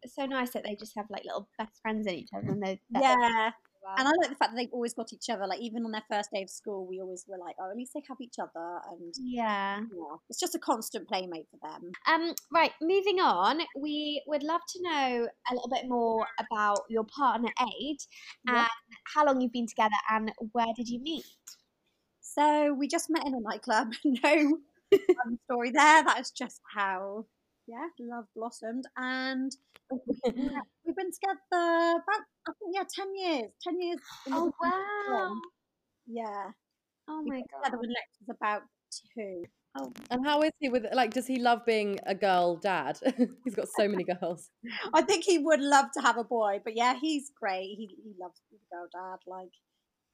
It's 0.04 0.16
so 0.16 0.26
nice 0.26 0.52
that 0.52 0.64
they 0.64 0.76
just 0.76 0.96
have 0.96 1.10
like 1.10 1.24
little 1.26 1.48
best 1.58 1.82
friends 1.82 2.08
in 2.08 2.16
each 2.16 2.34
other 2.34 2.50
and 2.50 2.62
they 2.62 2.82
that 2.92 3.02
they 3.02 3.08
yeah 3.10 3.52
well. 3.86 3.96
And 3.98 4.08
I 4.08 4.12
like 4.22 4.30
the 4.30 4.36
fact 4.36 4.51
that 4.51 4.58
they've 4.58 4.74
always 4.74 4.94
got 4.94 5.13
each 5.13 5.30
other. 5.30 5.46
Like 5.48 5.60
even 5.60 5.86
on 5.86 5.92
their 5.92 6.04
first 6.12 6.30
day 6.34 6.42
of 6.44 6.50
school, 6.50 6.88
we 6.88 7.00
always 7.00 7.25
were 7.27 7.38
like, 7.38 7.56
oh, 7.62 7.70
at 7.70 7.77
least 7.77 7.92
they 7.94 8.01
have 8.08 8.18
each 8.20 8.39
other, 8.39 8.80
and 8.92 9.13
yeah. 9.18 9.80
yeah, 9.80 10.15
it's 10.30 10.39
just 10.39 10.56
a 10.56 10.60
constant 10.60 11.08
playmate 11.08 11.46
for 11.51 11.60
them. 11.62 11.92
Um, 12.08 12.34
right, 12.51 12.72
moving 12.82 13.20
on, 13.20 13.60
we 13.80 14.24
would 14.27 14.44
love 14.44 14.62
to 14.74 14.82
know 14.82 15.27
a 15.51 15.54
little 15.54 15.70
bit 15.70 15.88
more 15.88 16.25
about 16.39 16.80
your 16.89 17.04
partner 17.04 17.50
Aid 17.62 17.98
and 18.48 18.58
Yeah. 18.58 18.68
how 19.13 19.25
long 19.25 19.42
you've 19.42 19.51
been 19.51 19.68
together 19.68 19.96
and 20.10 20.32
where 20.51 20.74
did 20.75 20.89
you 20.89 21.00
meet? 21.01 21.24
So 22.22 22.74
we 22.74 22.88
just 22.88 23.10
met 23.10 23.25
in 23.25 23.34
a 23.34 23.39
nightclub. 23.39 23.94
no 24.06 24.58
fun 24.92 25.39
story 25.46 25.72
there. 25.72 26.04
That 26.04 26.20
is 26.20 26.32
just 26.32 26.60
how, 26.75 27.25
yeah, 27.68 27.88
love 28.00 28.26
blossomed. 28.36 28.86
And 28.98 29.52
we've 29.92 30.96
been 30.96 31.12
together 31.12 31.40
about, 31.52 32.24
I 32.48 32.52
think, 32.60 32.74
yeah, 32.74 32.84
10 32.94 33.16
years. 33.16 33.52
10 33.64 33.82
years. 33.82 34.00
Oh 34.32 34.52
wow! 34.62 35.36
Yeah. 36.08 36.52
Oh 37.08 37.22
my 37.24 37.42
got 37.42 37.64
together 37.64 37.78
god! 37.78 37.82
when 37.82 37.90
Lex 37.90 38.08
was 38.20 38.36
about 38.36 38.62
two. 39.16 39.46
Oh. 39.78 39.92
And 40.10 40.26
how 40.26 40.42
is 40.42 40.52
he 40.60 40.70
with 40.70 40.86
like? 40.94 41.12
Does 41.12 41.28
he 41.28 41.38
love 41.38 41.66
being 41.66 42.00
a 42.06 42.16
girl 42.16 42.56
dad? 42.56 42.98
He's 43.44 43.56
got 43.56 43.68
so 43.78 43.88
many 43.88 44.04
girls. 44.22 44.50
I 44.94 45.02
think 45.02 45.26
he 45.26 45.38
would 45.38 45.60
love 45.60 45.88
to 45.96 46.02
have 46.02 46.18
a 46.18 46.24
boy, 46.24 46.62
but 46.64 46.78
yeah, 46.78 46.96
he's 47.00 47.32
great. 47.38 47.76
He, 47.78 47.90
he 48.04 48.14
loves 48.20 48.42
being 48.50 48.62
a 48.72 48.76
girl 48.76 48.88
dad. 48.94 49.20
Like, 49.28 49.52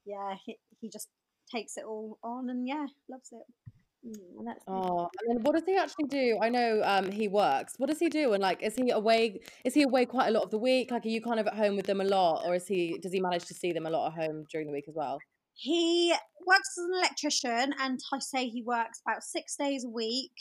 yeah, 0.06 0.36
he, 0.44 0.58
he 0.80 0.90
just 0.90 1.10
takes 1.54 1.78
it 1.78 1.84
all 1.86 2.18
on 2.24 2.50
and 2.50 2.68
yeah, 2.68 2.88
loves 3.08 3.30
it. 3.32 3.74
Mm, 4.06 4.46
that's 4.46 4.64
Oh, 4.68 5.10
and 5.20 5.38
then 5.38 5.44
what 5.44 5.54
does 5.56 5.66
he 5.66 5.76
actually 5.76 6.06
do? 6.06 6.38
I 6.42 6.50
know 6.50 6.82
um 6.84 7.12
he 7.12 7.28
works. 7.28 7.74
What 7.78 7.90
does 7.90 8.00
he 8.00 8.10
do? 8.10 8.34
And 8.34 8.42
like, 8.42 8.62
is 8.64 8.76
he 8.76 8.90
away? 8.92 9.42
Is 9.66 9.74
he 9.74 9.84
away 9.84 10.06
quite 10.06 10.28
a 10.28 10.32
lot 10.32 10.44
of 10.44 10.52
the 10.52 10.58
week? 10.58 10.92
Like, 10.92 11.06
are 11.06 11.10
you 11.10 11.22
kind 11.22 11.40
of 11.40 11.48
at 11.48 11.56
home 11.56 11.76
with 11.76 11.86
them 11.88 12.00
a 12.02 12.06
lot, 12.06 12.44
or 12.46 12.56
is 12.56 12.68
he? 12.68 12.98
Does 13.02 13.12
he 13.12 13.20
manage 13.20 13.46
to 13.46 13.54
see 13.54 13.72
them 13.74 13.86
a 13.86 13.90
lot 13.90 14.08
at 14.08 14.14
home 14.14 14.46
during 14.52 14.68
the 14.68 14.74
week 14.74 14.86
as 14.88 14.96
well? 14.96 15.20
He 15.56 16.14
works 16.46 16.78
as 16.78 16.86
an 16.86 16.94
electrician, 16.96 17.74
and 17.80 18.00
I 18.14 18.20
say 18.20 18.48
he 18.48 18.64
works 18.64 19.02
about 19.06 19.24
six 19.24 19.56
days 19.58 19.84
a 19.84 19.90
week, 19.90 20.34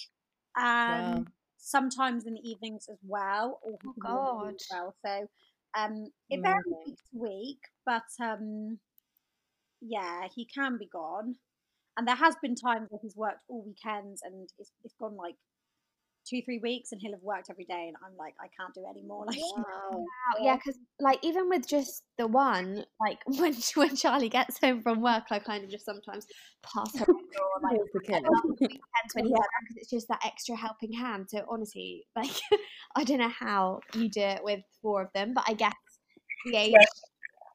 and 0.57 1.15
Wow. 1.15 1.25
sometimes 1.59 2.27
in 2.27 2.35
the 2.35 2.49
evenings 2.49 2.87
as 2.91 2.99
well. 3.03 3.61
Oh, 3.67 3.79
can 3.83 3.93
do 3.95 4.09
it 4.09 4.13
all 4.13 4.47
as 4.49 4.67
well. 4.71 4.95
So 5.05 5.29
um, 5.77 6.07
it 6.31 6.41
varies 6.43 6.77
week 6.87 6.97
to 6.97 7.19
week, 7.19 7.59
but 7.85 8.09
um, 8.25 8.79
yeah, 9.81 10.29
he 10.35 10.47
can 10.47 10.79
be 10.79 10.87
gone. 10.87 11.37
And 11.97 12.07
there 12.09 12.17
has 12.17 12.37
been 12.43 12.55
times 12.55 12.89
where 12.91 13.01
he's 13.03 13.17
worked 13.17 13.43
all 13.49 13.65
weekends, 13.67 14.23
and 14.23 14.49
it's, 14.59 14.71
it's 14.85 14.95
gone 14.99 15.17
like 15.17 15.35
two, 16.29 16.41
three 16.45 16.59
weeks, 16.63 16.93
and 16.93 17.01
he'll 17.01 17.13
have 17.13 17.23
worked 17.23 17.51
every 17.51 17.65
day, 17.65 17.87
and 17.89 17.97
I'm 18.05 18.17
like, 18.17 18.35
I 18.41 18.47
can't 18.59 18.75
do 18.75 18.85
any 18.89 19.03
more. 19.03 19.25
Like, 19.27 19.39
Wow. 19.41 20.05
Yeah, 20.43 20.57
because 20.57 20.79
like 21.01 21.19
even 21.23 21.49
with 21.49 21.67
just 21.67 22.05
the 22.17 22.27
one, 22.27 22.85
like 23.01 23.19
when 23.27 23.55
when 23.75 23.97
Charlie 23.97 24.29
gets 24.29 24.59
home 24.61 24.83
from 24.83 25.01
work, 25.01 25.25
I 25.31 25.39
kind 25.41 25.65
of 25.65 25.71
just 25.71 25.85
sometimes 25.85 26.27
pass 26.63 26.97
her 26.99 27.05
the 27.07 27.15
like 27.63 27.73
Here's 27.77 27.89
the 27.93 28.01
kid. 28.01 28.15
on 28.15 28.23
the 28.23 28.57
weekends 28.61 29.15
when 29.15 29.25
he's 29.25 29.33
Yeah. 29.33 29.47
because 29.61 29.77
it's 29.77 29.91
just 29.91 30.09
that 30.09 30.21
extra 30.25 30.57
helping 30.57 30.93
hand. 30.93 31.27
So 31.29 31.45
honestly, 31.49 32.07
like 32.15 32.31
I 32.97 33.05
don't 33.05 33.19
know 33.19 33.29
how 33.31 33.81
you 33.95 34.09
do 34.09 34.21
it 34.21 34.45
with 34.45 34.61
four 34.81 35.03
of 35.03 35.09
them, 35.15 35.33
but 35.35 35.45
I 35.49 35.55
guess 35.55 35.75
the 36.47 36.57
age 36.57 36.75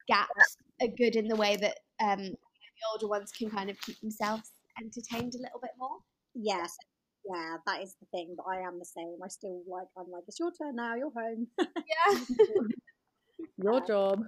gaps 0.08 0.58
are 0.82 0.88
good 0.98 1.16
in 1.16 1.28
the 1.28 1.36
way 1.36 1.56
that 1.56 1.78
um 2.04 2.36
older 2.94 3.08
ones 3.08 3.32
can 3.32 3.50
kind 3.50 3.70
of 3.70 3.80
keep 3.82 4.00
themselves 4.02 4.52
entertained 4.80 5.34
a 5.36 5.42
little 5.42 5.60
bit 5.62 5.72
more. 5.80 5.98
yes, 6.34 6.76
yeah, 7.30 7.58
that 7.66 7.82
is 7.82 7.96
the 8.00 8.06
thing. 8.12 8.36
But 8.38 8.46
I 8.48 8.62
am 8.62 8.80
the 8.80 8.86
same. 8.86 9.18
I 9.24 9.28
still 9.28 9.62
like, 9.68 9.88
I'm 9.98 10.12
like, 10.12 10.24
it's 10.28 10.40
your 10.40 10.52
turn 10.52 10.76
now. 10.76 10.96
You're 10.96 11.12
home. 11.12 11.48
Yeah. 11.60 12.20
Your 13.58 13.86
job. 13.86 14.22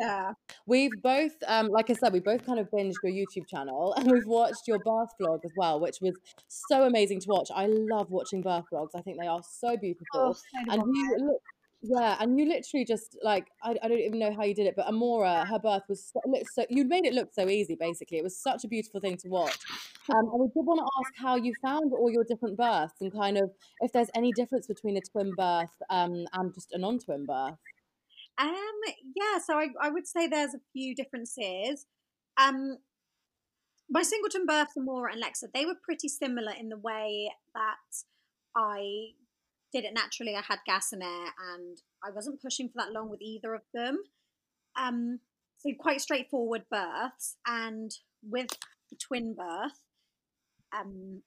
yeah. 0.00 0.32
We've 0.66 0.90
both, 1.02 1.32
um, 1.46 1.68
like 1.68 1.90
I 1.90 1.94
said, 1.94 2.12
we 2.12 2.20
both 2.20 2.44
kind 2.46 2.58
of 2.58 2.70
binged 2.70 2.94
your 3.02 3.12
YouTube 3.12 3.48
channel 3.48 3.94
and 3.96 4.10
we've 4.10 4.26
watched 4.26 4.68
your 4.68 4.78
birth 4.78 5.08
vlog 5.20 5.40
as 5.44 5.50
well, 5.56 5.80
which 5.80 5.96
was 6.00 6.14
so 6.48 6.84
amazing 6.84 7.20
to 7.20 7.28
watch. 7.28 7.48
I 7.54 7.66
love 7.66 8.10
watching 8.10 8.42
birth 8.42 8.64
vlogs. 8.72 8.90
I 8.94 9.02
think 9.02 9.18
they 9.20 9.26
are 9.26 9.42
so 9.42 9.76
beautiful. 9.76 10.06
Oh, 10.14 10.32
so 10.32 10.72
and 10.72 10.82
you 10.94 11.16
look, 11.18 11.42
yeah, 11.82 12.16
and 12.20 12.38
you 12.38 12.46
literally 12.46 12.84
just 12.84 13.16
like 13.22 13.46
I, 13.62 13.74
I 13.82 13.88
don't 13.88 13.98
even 13.98 14.18
know 14.18 14.34
how 14.34 14.44
you 14.44 14.54
did 14.54 14.66
it, 14.66 14.76
but 14.76 14.86
Amora, 14.86 15.46
her 15.46 15.58
birth 15.58 15.84
was 15.88 16.12
so, 16.12 16.20
so 16.52 16.66
you 16.68 16.84
made 16.84 17.06
it 17.06 17.14
look 17.14 17.32
so 17.32 17.48
easy. 17.48 17.74
Basically, 17.74 18.18
it 18.18 18.24
was 18.24 18.36
such 18.36 18.64
a 18.64 18.68
beautiful 18.68 19.00
thing 19.00 19.16
to 19.18 19.28
watch. 19.28 19.58
Um, 20.10 20.28
and 20.30 20.40
we 20.40 20.46
did 20.48 20.66
want 20.66 20.80
to 20.80 20.84
ask 21.00 21.12
how 21.16 21.36
you 21.36 21.54
found 21.62 21.92
all 21.92 22.10
your 22.10 22.24
different 22.24 22.58
births 22.58 23.00
and 23.00 23.12
kind 23.12 23.38
of 23.38 23.50
if 23.80 23.92
there's 23.92 24.10
any 24.14 24.30
difference 24.32 24.66
between 24.66 24.96
a 24.98 25.00
twin 25.00 25.32
birth 25.34 25.74
um, 25.88 26.26
and 26.34 26.52
just 26.52 26.72
a 26.72 26.78
non-twin 26.78 27.24
birth. 27.24 27.56
Um, 28.38 28.80
yeah, 29.16 29.38
so 29.38 29.58
I, 29.58 29.68
I 29.80 29.88
would 29.90 30.06
say 30.06 30.26
there's 30.26 30.54
a 30.54 30.60
few 30.72 30.94
differences. 30.94 31.86
Um, 32.36 32.78
my 33.88 34.02
singleton 34.02 34.44
births, 34.46 34.74
Amora 34.78 35.12
and 35.12 35.22
Lexa, 35.22 35.50
they 35.52 35.64
were 35.64 35.76
pretty 35.82 36.08
similar 36.08 36.52
in 36.52 36.68
the 36.68 36.78
way 36.78 37.30
that 37.54 38.04
I 38.54 39.12
did 39.72 39.84
it 39.84 39.94
naturally. 39.94 40.34
I 40.34 40.42
had 40.46 40.58
gas 40.66 40.92
and 40.92 41.02
air, 41.02 41.32
and 41.54 41.78
I 42.04 42.10
wasn't 42.10 42.42
pushing 42.42 42.68
for 42.68 42.74
that 42.76 42.92
long 42.92 43.10
with 43.10 43.20
either 43.22 43.54
of 43.54 43.62
them. 43.72 43.98
Um, 44.78 45.20
so 45.58 45.70
quite 45.78 46.00
straightforward 46.00 46.62
births, 46.70 47.36
and 47.46 47.90
with 48.22 48.50
the 48.90 48.96
twin 48.96 49.34
birth, 49.34 49.80
um, 50.76 51.22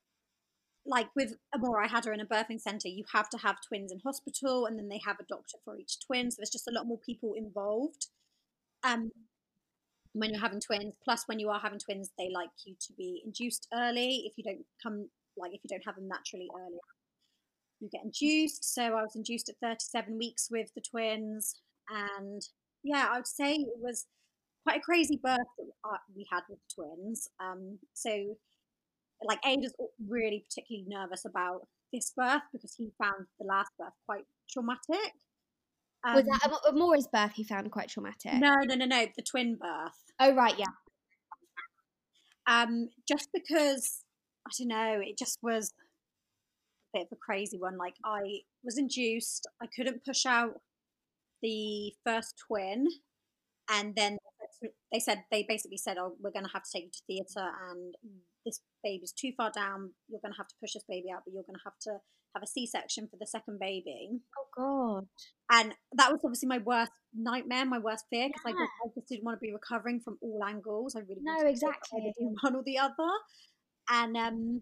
like 0.85 1.09
with 1.15 1.35
Amora, 1.55 1.85
I 1.85 1.87
had 1.87 2.05
her 2.05 2.13
in 2.13 2.19
a 2.19 2.25
birthing 2.25 2.59
centre. 2.59 2.89
You 2.89 3.05
have 3.13 3.29
to 3.29 3.37
have 3.37 3.57
twins 3.67 3.91
in 3.91 3.99
hospital, 3.99 4.65
and 4.65 4.77
then 4.77 4.89
they 4.89 5.01
have 5.05 5.17
a 5.19 5.25
doctor 5.27 5.57
for 5.63 5.77
each 5.77 5.97
twin. 6.05 6.31
So 6.31 6.37
there's 6.39 6.49
just 6.49 6.67
a 6.67 6.73
lot 6.73 6.87
more 6.87 6.99
people 7.05 7.33
involved. 7.35 8.07
Um, 8.83 9.11
when 10.13 10.31
you're 10.31 10.41
having 10.41 10.59
twins, 10.59 10.95
plus 11.03 11.23
when 11.25 11.39
you 11.39 11.49
are 11.49 11.59
having 11.59 11.79
twins, 11.79 12.11
they 12.17 12.29
like 12.33 12.49
you 12.65 12.75
to 12.79 12.93
be 12.93 13.21
induced 13.25 13.67
early. 13.73 14.23
If 14.25 14.33
you 14.37 14.43
don't 14.43 14.65
come, 14.81 15.09
like 15.37 15.53
if 15.53 15.61
you 15.63 15.69
don't 15.69 15.85
have 15.85 15.95
them 15.95 16.07
naturally 16.07 16.49
early, 16.55 16.77
you 17.83 17.89
get 17.91 18.03
induced. 18.03 18.73
So 18.73 18.81
I 18.83 19.01
was 19.03 19.15
induced 19.15 19.49
at 19.49 19.55
37 19.61 20.17
weeks 20.17 20.47
with 20.49 20.69
the 20.75 20.81
twins, 20.81 21.61
and 21.89 22.41
yeah, 22.83 23.07
I 23.11 23.17
would 23.17 23.27
say 23.27 23.53
it 23.53 23.67
was 23.79 24.07
quite 24.63 24.77
a 24.77 24.81
crazy 24.81 25.19
birth 25.21 25.37
that 25.57 25.67
uh, 25.83 25.97
we 26.15 26.25
had 26.31 26.41
with 26.49 26.59
the 26.59 26.73
twins. 26.83 27.27
Um, 27.39 27.79
so 27.93 28.37
like 29.25 29.39
Ada's 29.45 29.73
really 30.07 30.43
particularly 30.49 30.85
nervous 30.87 31.25
about 31.25 31.67
this 31.93 32.11
birth 32.15 32.41
because 32.51 32.73
he 32.75 32.91
found 33.01 33.27
the 33.39 33.45
last 33.45 33.71
birth 33.77 33.93
quite 34.05 34.25
traumatic. 34.49 35.13
Um, 36.05 36.15
Was 36.15 36.25
that 36.25 36.39
Am- 36.45 36.75
Amora's 36.75 37.07
birth 37.07 37.31
he 37.33 37.43
found 37.43 37.71
quite 37.71 37.89
traumatic? 37.89 38.33
no, 38.35 38.55
no, 38.63 38.75
no, 38.75 38.85
no, 38.85 39.05
the 39.15 39.21
twin 39.21 39.55
birth. 39.55 40.03
Oh 40.19 40.33
right, 40.33 40.55
yeah. 40.57 40.65
Um, 42.47 42.89
just 43.07 43.29
because 43.33 44.01
I 44.45 44.51
don't 44.59 44.67
know, 44.67 44.99
it 45.01 45.17
just 45.17 45.39
was 45.41 45.73
bit 46.93 47.03
of 47.03 47.07
a 47.11 47.15
crazy 47.15 47.57
one. 47.57 47.77
Like 47.77 47.95
I 48.05 48.41
was 48.63 48.77
induced, 48.77 49.47
I 49.61 49.67
couldn't 49.75 50.05
push 50.05 50.25
out 50.25 50.61
the 51.41 51.93
first 52.05 52.35
twin, 52.47 52.87
and 53.71 53.95
then 53.95 54.17
they 54.91 54.99
said 54.99 55.23
they 55.31 55.45
basically 55.47 55.77
said, 55.77 55.97
"Oh, 55.97 56.15
we're 56.21 56.31
going 56.31 56.45
to 56.45 56.51
have 56.53 56.63
to 56.63 56.69
take 56.73 56.85
you 56.85 56.91
to 56.91 57.01
theatre, 57.07 57.49
and 57.69 57.95
this 58.45 58.61
baby's 58.83 59.11
too 59.11 59.31
far 59.35 59.51
down. 59.51 59.91
You're 60.09 60.21
going 60.21 60.33
to 60.33 60.37
have 60.37 60.47
to 60.47 60.55
push 60.61 60.73
this 60.73 60.85
baby 60.87 61.07
out, 61.13 61.23
but 61.25 61.33
you're 61.33 61.43
going 61.43 61.55
to 61.55 61.63
have 61.65 61.79
to 61.81 61.97
have 62.35 62.43
a 62.43 62.47
C-section 62.47 63.07
for 63.09 63.17
the 63.19 63.27
second 63.27 63.59
baby." 63.59 64.19
Oh 64.37 64.47
god. 64.55 65.07
and 65.51 65.73
that 65.93 66.11
was 66.11 66.21
obviously 66.23 66.47
my 66.47 66.59
worst 66.59 66.91
nightmare, 67.15 67.65
my 67.65 67.79
worst 67.79 68.05
fear 68.09 68.27
because 68.29 68.43
I, 68.45 68.49
Yeah. 68.49 68.55
just, 68.65 68.71
I 68.85 68.87
just 68.95 69.07
didn't 69.09 69.23
want 69.25 69.37
to 69.37 69.41
be 69.41 69.51
recovering 69.53 69.99
from 69.99 70.17
all 70.21 70.41
angles. 70.47 70.95
I 70.95 70.99
really 70.99 71.21
No, 71.21 71.35
exactly. 71.45 72.01
either 72.01 72.13
do 72.19 72.35
one 72.41 72.55
or 72.55 72.63
the 72.63 72.77
other, 72.77 73.11
and 73.89 74.15
um, 74.17 74.61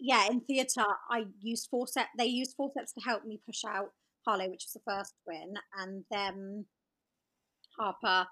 yeah, 0.00 0.26
in 0.30 0.40
theatre 0.40 0.84
I 1.10 1.24
used 1.40 1.68
forceps. 1.70 2.08
They 2.18 2.26
used 2.26 2.56
forceps 2.56 2.92
to 2.94 3.00
help 3.00 3.24
me 3.24 3.40
push 3.46 3.64
out 3.66 3.90
Harlow, 4.26 4.48
which 4.50 4.66
was 4.66 4.72
the 4.72 4.90
first 4.90 5.14
twin, 5.24 5.54
and 5.78 6.04
then 6.10 6.66
Harper. 7.78 8.26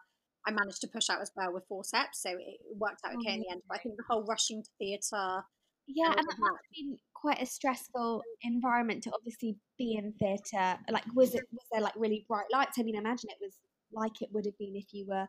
I 0.46 0.50
managed 0.50 0.80
to 0.80 0.88
push 0.88 1.10
out 1.10 1.20
as 1.20 1.30
well 1.36 1.52
with 1.52 1.64
forceps, 1.68 2.22
so 2.22 2.30
it 2.30 2.58
worked 2.76 3.00
out 3.04 3.12
okay 3.16 3.34
in 3.34 3.40
oh, 3.40 3.42
the 3.42 3.52
end. 3.52 3.62
But 3.68 3.78
I 3.78 3.82
think 3.82 3.96
the 3.96 4.04
whole 4.08 4.24
rushing 4.24 4.62
to 4.62 4.70
theatre 4.78 5.42
Yeah, 5.86 6.06
And 6.06 6.18
and 6.18 6.28
that 6.28 6.38
must 6.38 6.52
have 6.52 6.74
been 6.74 6.96
quite 7.12 7.42
a 7.42 7.46
stressful 7.46 8.22
environment 8.42 9.02
to 9.04 9.12
obviously 9.12 9.56
be 9.76 9.94
in 9.94 10.14
theatre. 10.18 10.78
Like, 10.90 11.04
was 11.14 11.34
it 11.34 11.44
was 11.52 11.66
there 11.72 11.82
like 11.82 11.94
really 11.96 12.24
bright 12.28 12.46
lights? 12.52 12.78
I 12.78 12.82
mean, 12.82 12.96
I 12.96 13.00
imagine 13.00 13.30
it 13.30 13.42
was 13.42 13.56
like 13.92 14.22
it 14.22 14.30
would 14.32 14.46
have 14.46 14.56
been 14.58 14.76
if 14.76 14.92
you 14.92 15.06
were 15.06 15.28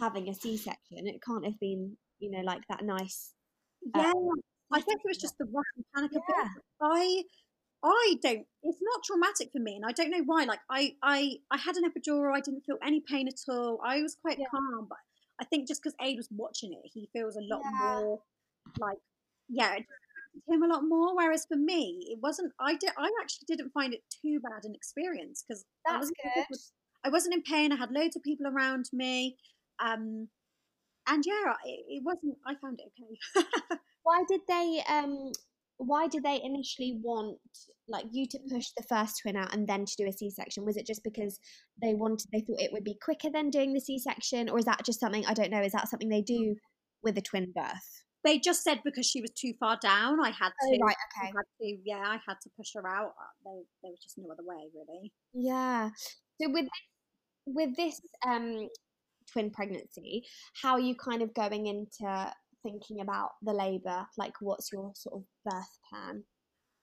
having 0.00 0.28
a 0.28 0.34
C-section. 0.34 1.06
It 1.06 1.20
can't 1.22 1.44
have 1.44 1.58
been, 1.60 1.96
you 2.18 2.30
know, 2.30 2.40
like 2.40 2.62
that 2.68 2.84
nice. 2.84 3.34
Yeah, 3.94 4.12
um, 4.12 4.30
I 4.72 4.80
think 4.80 5.00
it 5.04 5.08
was 5.08 5.18
just 5.18 5.38
the 5.38 5.46
rush 5.46 5.64
and 5.76 5.84
panic 5.94 6.12
of 6.12 6.22
Yeah. 6.28 6.44
it. 6.56 6.62
I, 6.80 7.22
I 7.82 8.14
don't. 8.22 8.46
It's 8.62 8.78
not 8.82 9.02
traumatic 9.04 9.50
for 9.52 9.60
me, 9.60 9.76
and 9.76 9.84
I 9.86 9.92
don't 9.92 10.10
know 10.10 10.22
why. 10.24 10.44
Like 10.44 10.60
I, 10.70 10.94
I, 11.02 11.36
I 11.50 11.56
had 11.56 11.76
an 11.76 11.84
epidural. 11.84 12.34
I 12.36 12.40
didn't 12.40 12.64
feel 12.66 12.76
any 12.82 13.00
pain 13.00 13.28
at 13.28 13.40
all. 13.48 13.80
I 13.84 14.02
was 14.02 14.16
quite 14.20 14.38
Yeah. 14.38 14.46
calm, 14.50 14.86
but 14.88 14.98
I 15.40 15.44
think 15.44 15.68
just 15.68 15.82
because 15.82 15.94
Aid 16.02 16.16
was 16.16 16.28
watching 16.30 16.72
it, 16.72 16.90
he 16.92 17.08
feels 17.12 17.36
a 17.36 17.40
lot 17.40 17.62
Yeah. 17.64 17.78
more 17.80 18.20
like, 18.80 18.98
yeah, 19.48 19.72
it 19.74 19.86
affected 19.86 20.54
him 20.54 20.62
a 20.62 20.66
lot 20.66 20.82
more. 20.86 21.16
Whereas 21.16 21.46
for 21.46 21.56
me, 21.56 22.06
it 22.10 22.18
wasn't. 22.22 22.52
I 22.60 22.74
did. 22.74 22.90
I 22.98 23.10
actually 23.22 23.46
didn't 23.46 23.70
find 23.70 23.94
it 23.94 24.02
too 24.22 24.40
bad 24.40 24.64
an 24.64 24.74
experience 24.74 25.44
because 25.46 25.64
I 25.86 25.92
That's 25.92 26.00
was 26.00 26.12
good. 26.22 26.44
with 26.50 26.72
I 27.04 27.10
wasn't 27.10 27.34
in 27.34 27.42
pain. 27.42 27.72
I 27.72 27.76
had 27.76 27.90
loads 27.90 28.16
of 28.16 28.22
people 28.22 28.46
around 28.46 28.86
me. 28.92 29.36
Um, 29.80 30.28
and 31.06 31.24
yeah, 31.26 31.54
it, 31.64 31.84
it 31.88 32.02
wasn't, 32.04 32.36
I 32.46 32.54
found 32.56 32.80
it 32.80 32.92
okay. 33.00 33.46
why 34.08 34.24
did 34.26 34.40
they, 34.48 34.82
um, 34.88 35.32
why 35.76 36.08
did 36.08 36.22
they 36.22 36.40
initially 36.42 36.98
want 37.02 37.38
like 37.88 38.06
you 38.10 38.26
to 38.26 38.38
push 38.50 38.68
the 38.76 38.82
first 38.82 39.20
twin 39.20 39.36
out 39.36 39.54
and 39.54 39.68
then 39.68 39.84
to 39.84 39.94
do 39.96 40.08
a 40.08 40.12
c-section? 40.12 40.64
Was 40.64 40.76
it 40.76 40.86
just 40.86 41.04
because 41.04 41.38
they 41.82 41.94
wanted 41.94 42.26
they 42.32 42.40
thought 42.40 42.60
it 42.60 42.72
would 42.72 42.84
be 42.84 42.98
quicker 43.02 43.30
than 43.30 43.50
doing 43.50 43.72
the 43.72 43.80
c-section 43.80 44.48
or 44.48 44.58
is 44.58 44.64
that 44.64 44.84
just 44.84 45.00
something 45.00 45.24
i 45.26 45.34
don't 45.34 45.50
know 45.50 45.62
is 45.62 45.72
that 45.72 45.88
something 45.88 46.08
they 46.08 46.22
do 46.22 46.56
with 47.02 47.16
a 47.18 47.22
twin 47.22 47.52
birth? 47.54 48.04
They 48.24 48.38
just 48.38 48.64
said 48.64 48.80
because 48.84 49.06
she 49.06 49.20
was 49.20 49.30
too 49.30 49.52
far 49.60 49.78
down 49.80 50.18
i 50.20 50.30
had 50.30 50.48
to 50.48 50.54
oh, 50.64 50.72
to 50.72 50.78
right 50.82 50.96
okay. 51.18 51.28
I 51.28 51.42
to, 51.62 51.78
yeah 51.84 52.04
i 52.04 52.18
had 52.26 52.40
to 52.42 52.50
push 52.56 52.70
her 52.74 52.86
out. 52.86 53.12
Uh, 53.20 53.34
there, 53.44 53.62
there 53.82 53.92
was 53.92 54.00
just 54.02 54.18
no 54.18 54.30
other 54.32 54.42
way 54.44 54.68
really. 54.74 55.12
Yeah. 55.32 55.90
So 56.40 56.50
with 56.50 56.66
with 57.46 57.76
this 57.76 58.00
um 58.26 58.68
twin 59.32 59.50
pregnancy 59.50 60.24
how 60.62 60.72
are 60.72 60.80
you 60.80 60.94
kind 60.94 61.22
of 61.22 61.34
going 61.34 61.66
into 61.66 62.32
thinking 62.62 63.00
about 63.00 63.30
the 63.42 63.52
labour 63.52 64.06
like 64.16 64.34
what's 64.40 64.72
your 64.72 64.92
sort 64.94 65.16
of 65.16 65.24
birth 65.44 65.78
plan? 65.90 66.24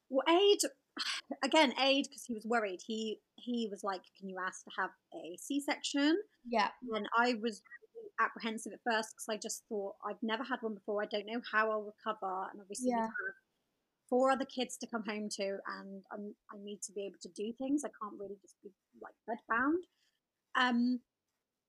Well 0.10 0.26
aid 0.30 0.60
again 1.44 1.74
aid 1.82 2.06
because 2.10 2.24
he 2.26 2.34
was 2.34 2.46
worried. 2.46 2.80
He 2.86 3.20
he 3.36 3.68
was 3.70 3.84
like 3.84 4.02
can 4.20 4.30
you 4.30 4.38
ask 4.46 4.64
to 4.64 4.72
have 4.80 4.92
a 5.14 5.38
c-section? 5.38 6.18
Yeah. 6.48 6.70
And 6.94 7.08
i 7.18 7.36
was 7.42 7.62
apprehensive 8.22 8.72
at 8.72 8.80
first 8.90 9.10
because 9.12 9.28
i 9.30 9.36
just 9.36 9.64
thought 9.68 9.94
i've 10.08 10.22
never 10.22 10.44
had 10.44 10.60
one 10.62 10.74
before. 10.74 11.04
I 11.04 11.08
don't 11.08 11.26
know 11.26 11.42
how 11.52 11.72
i'll 11.72 11.92
recover. 11.92 12.48
And 12.52 12.62
obviously 12.62 12.90
yeah. 12.90 13.08
four 14.10 14.32
other 14.32 14.46
kids 14.46 14.78
to 14.78 14.88
come 14.88 15.04
home 15.08 15.28
to 15.38 15.58
and 15.80 16.04
I'm, 16.12 16.36
i 16.54 16.58
need 16.64 16.82
to 16.84 16.94
be 16.94 17.06
able 17.06 17.20
to 17.22 17.30
do 17.30 17.54
things. 17.58 17.84
I 17.84 17.90
can't 18.02 18.20
really 18.20 18.38
just 18.42 18.56
be 18.64 18.70
like 19.02 19.16
bedbound. 19.28 19.84
Um 20.58 21.02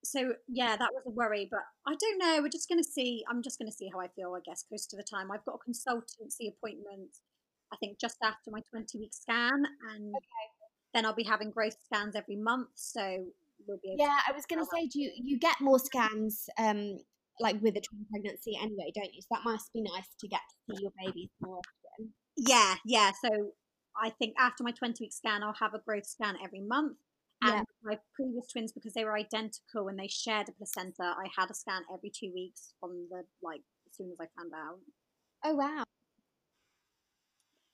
so 0.07 0.35
yeah 0.49 0.77
that 0.77 0.91
was 0.93 1.03
a 1.07 1.11
worry 1.11 1.49
but 1.51 1.61
i 1.87 1.95
don't 2.01 2.19
know 2.19 2.41
we're 2.43 2.49
just 2.49 2.69
going 2.69 2.83
to 2.83 2.89
see 2.89 3.25
i'm 3.31 3.43
just 3.43 3.59
going 3.59 3.71
to 3.71 3.77
see 3.77 3.91
how 3.93 4.01
i 4.01 4.09
feel 4.09 4.35
i 4.37 4.41
guess 4.45 4.65
close 4.69 4.87
to 4.87 4.97
the 4.97 5.03
time 5.03 5.31
i've 5.31 5.45
got 5.45 5.59
a 5.59 5.71
consultancy 5.71 6.49
appointment 6.49 7.11
I 7.73 7.77
think 7.77 7.99
just 7.99 8.17
after 8.23 8.51
my 8.51 8.61
20 8.71 8.99
week 8.99 9.15
scan, 9.15 9.65
and 9.93 10.15
okay. 10.15 10.47
then 10.95 11.05
I'll 11.05 11.15
be 11.15 11.25
having 11.25 11.51
growth 11.51 11.77
scans 11.85 12.15
every 12.15 12.37
month. 12.37 12.69
So 12.75 13.27
we'll 13.67 13.79
be. 13.83 13.97
yeah, 13.99 14.19
I 14.29 14.33
was 14.33 14.47
going 14.47 14.61
to 14.61 14.71
say, 14.73 14.87
do 14.87 15.01
you 15.01 15.11
you 15.15 15.39
get 15.39 15.57
more 15.61 15.79
scans 15.79 16.49
um 16.59 16.99
like 17.39 17.61
with 17.61 17.77
a 17.77 17.81
twin 17.81 18.07
pregnancy 18.11 18.57
anyway, 18.61 18.93
don't 18.95 19.13
you? 19.13 19.21
So 19.23 19.29
that 19.33 19.45
must 19.45 19.73
be 19.73 19.83
nice 19.83 20.09
to 20.21 20.29
get 20.29 20.41
to 20.41 20.77
see 20.77 20.83
your 20.83 20.93
babies 21.05 21.31
more 21.41 21.59
often. 21.59 22.13
Yeah, 22.37 22.77
yeah. 22.85 23.13
So 23.23 23.51
I 24.01 24.11
think 24.11 24.35
after 24.39 24.63
my 24.63 24.71
20 24.73 25.05
week 25.05 25.13
scan, 25.13 25.43
I'll 25.43 25.57
have 25.61 25.75
a 25.75 25.79
growth 25.79 26.07
scan 26.07 26.37
every 26.43 26.61
month. 26.61 26.97
And 27.47 27.61
Yeah. 27.61 27.65
my 27.83 27.99
previous 28.15 28.49
twins, 28.49 28.73
because 28.73 28.95
they 28.95 29.05
were 29.05 29.17
identical 29.17 29.89
and 29.89 29.99
they 29.99 30.09
shared 30.09 30.49
a 30.49 30.53
placenta, 30.53 31.03
I 31.05 31.29
had 31.37 31.51
a 31.51 31.55
scan 31.55 31.83
every 31.93 32.11
two 32.11 32.33
weeks 32.35 32.75
from 32.81 33.09
the 33.11 33.25
like 33.43 33.63
as 33.89 33.97
soon 33.97 34.11
as 34.11 34.19
I 34.21 34.27
found 34.37 34.53
out. 34.55 34.81
Oh 35.43 35.55
wow. 35.55 35.85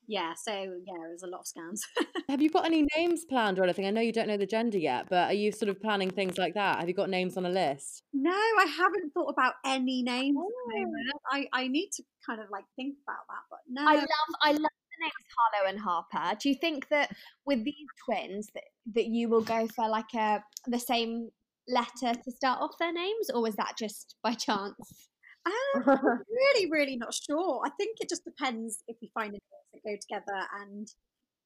Yeah, 0.07 0.35
so 0.35 0.53
yeah, 0.53 1.07
it 1.07 1.13
was 1.13 1.23
a 1.23 1.27
lot 1.29 1.41
of 1.41 1.47
scans. 1.47 1.85
Have 2.29 2.43
you 2.43 2.51
got 2.51 2.65
any 2.67 2.85
names 2.97 3.25
planned 3.25 3.59
or 3.61 3.63
anything? 3.65 3.87
I 3.87 3.91
know 3.91 4.01
you 4.01 4.11
don't 4.13 4.27
know 4.27 4.37
the 4.37 4.45
gender 4.47 4.77
yet, 4.79 5.09
but 5.09 5.31
are 5.31 5.35
you 5.35 5.53
sort 5.53 5.69
of 5.69 5.81
planning 5.81 6.11
things 6.11 6.37
like 6.39 6.55
that? 6.55 6.79
Have 6.81 6.89
you 6.89 6.95
got 6.95 7.11
names 7.11 7.37
on 7.37 7.47
a 7.47 7.51
list? 7.51 8.03
no, 8.13 8.31
I 8.31 8.67
haven't 8.77 9.13
thought 9.15 9.31
about 9.31 9.55
any 9.65 10.03
names 10.03 10.37
at 10.47 10.55
the 10.65 10.73
Oh. 10.77 10.83
moment. 10.83 11.13
I, 11.31 11.49
I 11.53 11.69
need 11.69 11.91
to 11.93 12.03
kind 12.27 12.41
of 12.41 12.51
like 12.51 12.65
think 12.77 12.97
about 13.07 13.25
that, 13.29 13.45
but 13.51 13.61
no. 13.69 13.87
I 13.87 13.95
love 13.97 14.09
I 14.43 14.53
love 14.53 14.61
the 14.63 14.82
names 15.03 15.13
Harlow 15.37 15.69
and 15.69 15.81
Harper. 15.81 16.39
Do 16.41 16.49
you 16.49 16.55
think 16.55 16.89
that 16.89 17.11
with 17.45 17.65
these 17.65 17.87
twins 18.05 18.49
that, 18.55 18.65
that 18.95 19.07
you 19.07 19.29
will 19.29 19.43
go 19.43 19.67
for 19.69 19.89
like 19.89 20.15
a 20.15 20.43
the 20.67 20.79
same 20.79 21.31
letter 21.69 22.19
to 22.25 22.31
start 22.31 22.61
off 22.61 22.73
their 22.79 22.93
names, 22.93 23.31
or 23.33 23.43
was 23.43 23.57
that 23.57 23.75
just 23.79 24.17
by 24.23 24.33
chance? 24.35 25.09
Um, 25.45 25.83
I'm 25.87 25.99
really, 26.31 26.71
really 26.71 26.97
not 26.97 27.15
sure. 27.15 27.63
I 27.65 27.71
think 27.71 27.99
it 28.01 28.09
just 28.09 28.25
depends 28.25 28.83
if 28.89 28.97
we 29.03 29.11
find 29.15 29.33
names 29.33 29.41
that 29.73 29.83
go 29.85 29.97
together 30.01 30.47
and, 30.61 30.89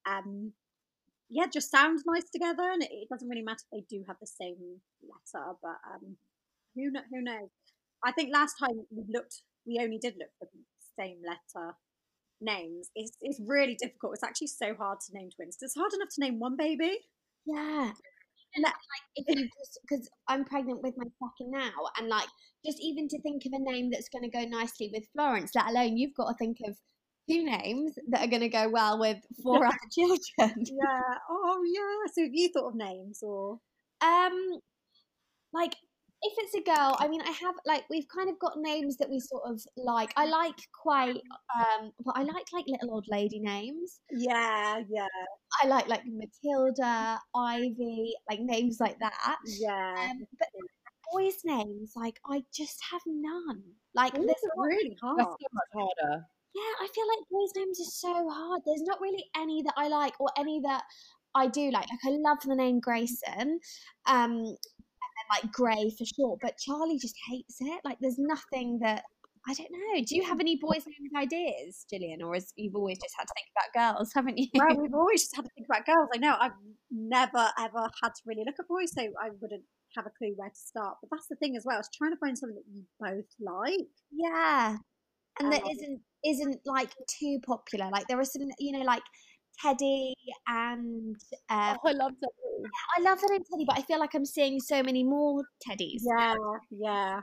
um, 0.08 0.52
yeah, 1.30 1.46
just 1.52 1.70
sound 1.70 2.00
nice 2.06 2.28
together. 2.32 2.70
And 2.70 2.82
it, 2.82 2.90
it 2.92 3.08
doesn't 3.10 3.28
really 3.28 3.42
matter 3.42 3.64
if 3.72 3.84
they 3.88 3.96
do 3.96 4.04
have 4.06 4.16
the 4.20 4.26
same 4.26 4.80
letter, 5.02 5.46
but 5.62 5.76
um, 5.92 6.16
who 6.74 6.90
kno- 6.90 7.08
who 7.10 7.22
knows? 7.22 7.48
I 8.04 8.12
think 8.12 8.30
last 8.32 8.54
time 8.58 8.86
we 8.94 9.04
looked, 9.08 9.42
we 9.66 9.78
only 9.80 9.98
did 9.98 10.14
look 10.18 10.28
for 10.38 10.48
the 10.52 10.60
same 10.98 11.18
letter 11.26 11.74
names. 12.40 12.90
It's 12.94 13.16
it's 13.20 13.40
really 13.44 13.76
difficult. 13.80 14.14
It's 14.14 14.24
actually 14.24 14.48
so 14.48 14.74
hard 14.74 14.98
to 15.00 15.18
name 15.18 15.30
twins. 15.34 15.56
It's 15.60 15.76
hard 15.76 15.92
enough 15.94 16.08
to 16.14 16.20
name 16.20 16.38
one 16.38 16.56
baby. 16.56 16.98
Yeah. 17.46 17.92
And 18.54 18.62
like 18.62 18.74
if 19.16 19.24
you 19.28 19.44
just 19.44 19.80
because 19.88 20.08
I'm 20.28 20.44
pregnant 20.44 20.82
with 20.82 20.94
my 20.96 21.06
second 21.06 21.52
now, 21.52 21.72
and 21.98 22.08
like 22.08 22.28
just 22.64 22.78
even 22.80 23.08
to 23.08 23.20
think 23.22 23.42
of 23.46 23.52
a 23.54 23.70
name 23.72 23.90
that's 23.90 24.08
going 24.08 24.28
to 24.28 24.36
go 24.36 24.44
nicely 24.44 24.90
with 24.92 25.04
Florence, 25.12 25.52
let 25.54 25.68
alone 25.68 25.96
you've 25.96 26.14
got 26.16 26.28
to 26.28 26.34
think 26.38 26.58
of 26.66 26.76
two 27.28 27.44
names 27.44 27.94
that 28.08 28.24
are 28.24 28.30
going 28.30 28.42
to 28.42 28.48
go 28.48 28.68
well 28.68 28.98
with 28.98 29.18
four 29.42 29.64
other 29.66 29.76
children. 29.92 30.20
Yeah. 30.38 31.18
Oh 31.30 31.62
yeah. 31.66 32.12
So 32.14 32.22
have 32.22 32.34
you 32.34 32.50
thought 32.52 32.68
of 32.68 32.74
names 32.74 33.20
or? 33.22 33.58
Um, 34.02 34.60
like 35.52 35.74
if 36.22 36.32
it's 36.38 36.54
a 36.54 36.62
girl, 36.62 36.96
I 36.98 37.08
mean, 37.08 37.20
I 37.22 37.30
have 37.30 37.54
like 37.66 37.84
we've 37.90 38.08
kind 38.08 38.28
of 38.28 38.38
got 38.38 38.54
names 38.56 38.96
that 38.96 39.10
we 39.10 39.20
sort 39.20 39.42
of 39.44 39.60
like. 39.76 40.12
I 40.16 40.26
like 40.26 40.56
quite 40.82 41.20
um, 41.54 41.92
well, 42.04 42.14
I 42.16 42.22
like 42.22 42.46
like 42.52 42.64
little 42.66 42.94
old 42.94 43.06
lady 43.08 43.38
names. 43.38 44.00
Yeah, 44.10 44.80
yeah, 44.88 45.06
I 45.62 45.66
like 45.66 45.88
like 45.88 46.02
Matilda, 46.06 47.20
Ivy, 47.34 48.14
like 48.30 48.40
names 48.40 48.78
like 48.80 48.98
that. 49.00 49.36
yeah. 49.44 49.94
Um, 50.10 50.26
but 50.38 50.48
boys' 51.12 51.42
names, 51.44 51.92
like 51.96 52.18
I 52.28 52.42
just 52.54 52.80
have 52.90 53.02
none. 53.06 53.62
Like 53.94 54.16
Ooh, 54.18 54.24
there's 54.26 54.36
not, 54.56 54.66
really 54.66 54.96
hard. 55.00 55.18
That's 55.18 55.28
so 55.28 55.48
much 55.52 55.68
harder. 55.74 56.24
yeah, 56.54 56.72
I 56.80 56.88
feel 56.94 57.06
like 57.08 57.28
boys' 57.30 57.52
names 57.56 57.80
are 57.80 57.90
so 57.90 58.30
hard. 58.30 58.62
There's 58.64 58.82
not 58.82 59.00
really 59.00 59.24
any 59.36 59.62
that 59.62 59.74
I 59.76 59.88
like 59.88 60.14
or 60.18 60.28
any 60.38 60.60
that 60.60 60.82
I 61.34 61.46
do 61.46 61.70
like. 61.70 61.86
Like 61.90 62.14
I 62.14 62.16
love 62.18 62.38
the 62.44 62.56
name 62.56 62.80
Grayson, 62.80 63.60
um, 64.06 64.56
like 65.30 65.52
Gray 65.52 65.90
for 65.96 66.04
short. 66.04 66.40
But 66.42 66.56
Charlie 66.58 66.98
just 66.98 67.16
hates 67.28 67.56
it. 67.60 67.80
Like 67.84 67.98
there's 68.00 68.18
nothing 68.18 68.78
that 68.82 69.04
I 69.48 69.54
don't 69.54 69.70
know. 69.70 70.02
Do 70.04 70.16
you 70.16 70.24
have 70.24 70.40
any 70.40 70.56
boys' 70.56 70.84
names 70.86 71.12
ideas, 71.16 71.86
Gillian, 71.88 72.20
or 72.20 72.34
is 72.34 72.52
you've 72.56 72.74
always 72.74 72.98
just 72.98 73.14
had 73.16 73.24
to 73.26 73.34
think 73.34 73.48
about 73.54 73.96
girls, 73.96 74.10
haven't 74.14 74.38
you? 74.38 74.48
well, 74.54 74.76
we've 74.76 74.94
always 74.94 75.22
just 75.24 75.36
had 75.36 75.44
to 75.44 75.50
think 75.54 75.66
about 75.70 75.86
girls. 75.86 76.08
I 76.12 76.18
know 76.18 76.36
I've 76.40 76.52
never 76.90 77.48
ever 77.58 77.88
had 78.02 78.08
to 78.14 78.22
really 78.26 78.42
look 78.44 78.56
at 78.58 78.66
boys, 78.68 78.92
so 78.92 79.02
I 79.02 79.30
wouldn't 79.40 79.62
have 79.96 80.06
a 80.06 80.10
clue 80.18 80.32
where 80.36 80.48
to 80.48 80.56
start. 80.56 80.96
But 81.00 81.10
that's 81.12 81.28
the 81.28 81.36
thing 81.36 81.56
as 81.56 81.64
well. 81.64 81.78
It's 81.78 81.88
trying 81.96 82.10
to 82.12 82.18
find 82.18 82.36
something 82.36 82.56
that 82.56 82.72
you 82.72 82.82
both 82.98 83.30
like. 83.40 83.86
Yeah. 84.10 84.76
And 85.38 85.52
that 85.52 85.62
Um, 85.62 85.70
isn't 85.70 86.00
isn't 86.24 86.60
like 86.66 86.90
too 87.20 87.38
popular. 87.46 87.88
Like 87.92 88.08
there 88.08 88.18
are 88.18 88.24
some, 88.24 88.42
you 88.58 88.72
know, 88.72 88.84
like 88.84 89.02
Teddy 89.60 90.14
and 90.46 91.16
um, 91.48 91.76
Oh, 91.84 91.88
I 91.88 91.92
love 91.92 92.12
that. 92.20 92.30
I 92.98 93.02
love 93.02 93.20
the 93.20 93.28
name 93.30 93.42
Teddy, 93.50 93.64
but 93.66 93.78
I 93.78 93.82
feel 93.82 93.98
like 93.98 94.14
I'm 94.14 94.24
seeing 94.24 94.60
so 94.60 94.82
many 94.82 95.02
more 95.04 95.42
Teddies. 95.66 96.02
Yeah, 96.02 96.34
yeah. 96.70 97.20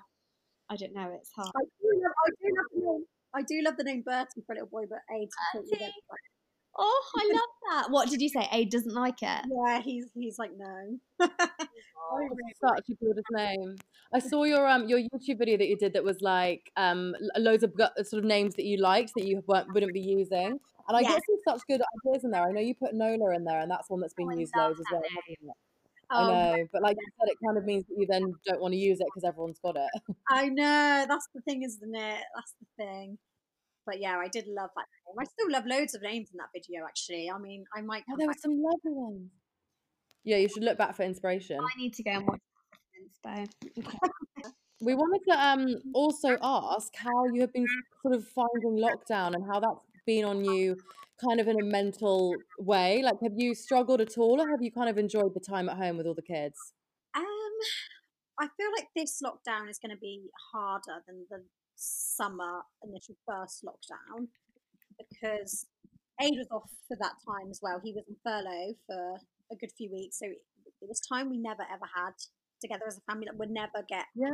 I 0.69 0.75
don't 0.75 0.93
know, 0.93 1.11
it's 1.15 1.31
hard. 1.35 1.51
I 1.55 1.63
do 1.81 2.01
love, 2.01 2.13
I 2.25 2.29
do 2.41 2.55
love 2.55 2.65
the 2.73 2.91
name. 2.91 3.05
I 3.35 3.41
do 3.41 3.61
love 3.63 3.77
the 3.77 3.83
name 3.83 4.03
Bertie 4.05 4.43
for 4.45 4.53
a 4.53 4.55
little 4.55 4.69
boy, 4.69 4.83
but 4.89 4.99
Aid's 5.15 5.33
completely 5.51 5.77
Bertie. 5.79 5.85
different. 5.85 6.21
Oh, 6.77 7.03
I 7.15 7.29
love 7.31 7.41
that. 7.69 7.91
What 7.91 8.09
did 8.09 8.21
you 8.21 8.29
say? 8.29 8.47
Aid 8.51 8.71
doesn't 8.71 8.95
like 8.95 9.21
it. 9.21 9.45
Yeah, 9.47 9.81
he's 9.81 10.05
he's 10.15 10.39
like 10.39 10.51
no. 10.57 10.97
It's 12.15 12.59
such 12.59 12.89
a 12.89 13.03
gorgeous 13.03 13.23
name. 13.31 13.75
I 14.13 14.19
saw 14.19 14.43
your 14.43 14.67
um 14.67 14.87
your 14.87 14.99
YouTube 14.99 15.39
video 15.39 15.57
that 15.57 15.67
you 15.67 15.77
did 15.77 15.93
that 15.93 16.03
was 16.03 16.21
like 16.21 16.71
um 16.77 17.15
loads 17.37 17.63
of 17.63 17.73
sort 18.03 18.23
of 18.23 18.25
names 18.25 18.55
that 18.55 18.65
you 18.65 18.77
liked 18.77 19.13
that 19.15 19.25
you 19.25 19.43
weren't, 19.47 19.73
wouldn't 19.73 19.93
be 19.93 20.01
using, 20.01 20.59
and 20.87 20.97
I 20.97 21.01
Yeah. 21.01 21.09
get 21.09 21.21
some 21.25 21.37
such 21.47 21.67
good 21.67 21.81
ideas 22.07 22.23
in 22.23 22.31
there. 22.31 22.43
I 22.43 22.51
know 22.51 22.61
you 22.61 22.75
put 22.75 22.93
Nola 22.93 23.35
in 23.35 23.43
there, 23.43 23.59
and 23.59 23.69
that's 23.71 23.89
one 23.89 23.99
that's 24.01 24.13
been 24.13 24.31
Oh, 24.31 24.37
used 24.37 24.55
loads 24.55 24.79
as 24.79 24.85
well. 24.91 25.01
name. 25.01 25.09
hasn't 25.27 25.49
it? 25.49 25.57
Um, 26.09 26.29
I 26.29 26.33
know, 26.57 26.67
but 26.71 26.81
like 26.81 26.97
you 26.99 27.07
said, 27.19 27.31
it 27.31 27.37
kind 27.45 27.57
of 27.57 27.63
means 27.65 27.85
that 27.87 27.95
you 27.97 28.05
then 28.07 28.33
don't 28.45 28.61
want 28.61 28.73
to 28.73 28.77
use 28.77 28.99
it 28.99 29.07
because 29.07 29.23
everyone's 29.23 29.59
got 29.59 29.75
it. 29.77 29.89
I 30.29 30.49
know 30.49 31.05
that's 31.07 31.27
the 31.33 31.41
thing, 31.41 31.63
isn't 31.63 31.95
it? 31.95 32.23
That's 32.35 32.55
the 32.59 32.65
thing. 32.77 33.17
But 33.85 33.99
yeah, 33.99 34.17
I 34.17 34.27
did 34.27 34.45
love 34.47 34.69
that 34.75 34.85
name. 35.07 35.15
I 35.19 35.25
still 35.25 35.51
love 35.51 35.65
loads 35.65 35.93
of 35.95 36.01
names 36.01 36.29
in 36.31 36.37
that 36.37 36.49
video. 36.53 36.85
Actually, 36.85 37.29
I 37.29 37.37
mean, 37.37 37.65
I 37.75 37.81
might. 37.81 38.03
Oh, 38.09 38.15
there 38.17 38.27
were 38.27 38.33
some 38.39 38.61
lovely 38.61 38.91
ones. 38.91 39.31
Yeah, 40.23 40.37
you 40.37 40.47
should 40.47 40.63
look 40.63 40.77
back 40.77 40.95
for 40.95 41.03
inspiration. 41.03 41.59
I 41.59 41.77
need 41.77 41.93
to 41.95 42.03
go 42.03 42.11
and 42.11 42.27
watch 42.27 42.39
Inspo. 43.25 43.47
Okay. 43.79 43.97
We 44.81 44.95
wanted 44.95 45.21
to 45.29 45.47
um 45.47 45.81
also 45.93 46.37
ask 46.41 46.93
how 46.95 47.25
you 47.33 47.41
have 47.41 47.53
been 47.53 47.67
sort 48.01 48.15
of 48.15 48.27
finding 48.27 48.77
lockdown 48.83 49.33
and 49.33 49.45
how 49.45 49.59
that's 49.61 49.79
been 50.05 50.25
on 50.25 50.43
you 50.43 50.77
kind 51.23 51.39
of 51.39 51.47
in 51.47 51.59
a 51.59 51.65
mental 51.65 52.35
way. 52.59 53.01
Like 53.03 53.17
have 53.23 53.33
you 53.35 53.55
struggled 53.55 54.01
at 54.01 54.17
all 54.17 54.41
or 54.41 54.49
have 54.49 54.61
you 54.61 54.71
kind 54.71 54.89
of 54.89 54.97
enjoyed 54.97 55.33
the 55.33 55.39
time 55.39 55.69
at 55.69 55.77
home 55.77 55.97
with 55.97 56.05
all 56.07 56.15
the 56.15 56.21
kids? 56.21 56.57
Um, 57.15 57.23
I 58.39 58.47
feel 58.57 58.69
like 58.77 58.87
this 58.95 59.21
lockdown 59.23 59.69
is 59.69 59.79
going 59.79 59.95
to 59.95 59.99
be 60.01 60.29
harder 60.53 61.03
than 61.07 61.25
the 61.29 61.43
summer 61.75 62.61
initial 62.83 63.15
first 63.27 63.63
lockdown 63.65 64.27
because 64.97 65.65
Aid 66.21 66.33
was 66.37 66.47
off 66.51 66.69
for 66.87 66.97
that 66.99 67.13
time 67.25 67.49
as 67.49 67.59
well. 67.61 67.79
He 67.83 67.93
was 67.93 68.03
on 68.07 68.15
furlough 68.23 68.73
for 68.87 69.17
a 69.51 69.55
good 69.55 69.71
few 69.77 69.91
weeks, 69.91 70.19
so 70.19 70.25
it 70.27 70.87
was 70.87 70.99
time 71.01 71.29
we 71.29 71.37
never 71.37 71.63
ever 71.63 71.85
had 71.95 72.13
together 72.61 72.85
as 72.87 72.97
a 72.97 73.01
family 73.11 73.25
that 73.25 73.37
would 73.37 73.49
never 73.49 73.83
get 73.89 74.05
Yeah. 74.15 74.29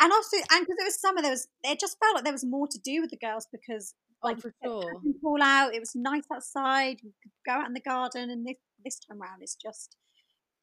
and 0.00 0.12
also 0.12 0.36
and 0.52 0.64
because 0.64 0.76
it 0.78 0.84
was 0.84 1.00
summer 1.00 1.20
there 1.22 1.32
was 1.32 1.48
it 1.64 1.80
just 1.80 1.98
felt 1.98 2.14
like 2.14 2.24
there 2.24 2.32
was 2.32 2.44
more 2.44 2.68
to 2.68 2.78
do 2.78 3.00
with 3.00 3.10
the 3.10 3.16
girls 3.16 3.48
because 3.50 3.94
like 4.22 4.38
for 4.40 4.52
sure. 4.62 5.00
could 5.02 5.20
pull 5.22 5.42
out 5.42 5.74
it 5.74 5.80
was 5.80 5.92
nice 5.94 6.24
outside 6.32 6.98
you 7.02 7.12
could 7.22 7.32
go 7.46 7.52
out 7.52 7.66
in 7.66 7.72
the 7.74 7.80
garden 7.80 8.30
and 8.30 8.46
this 8.46 8.56
this 8.84 8.98
time 9.00 9.20
around 9.20 9.42
it's 9.42 9.54
just 9.56 9.96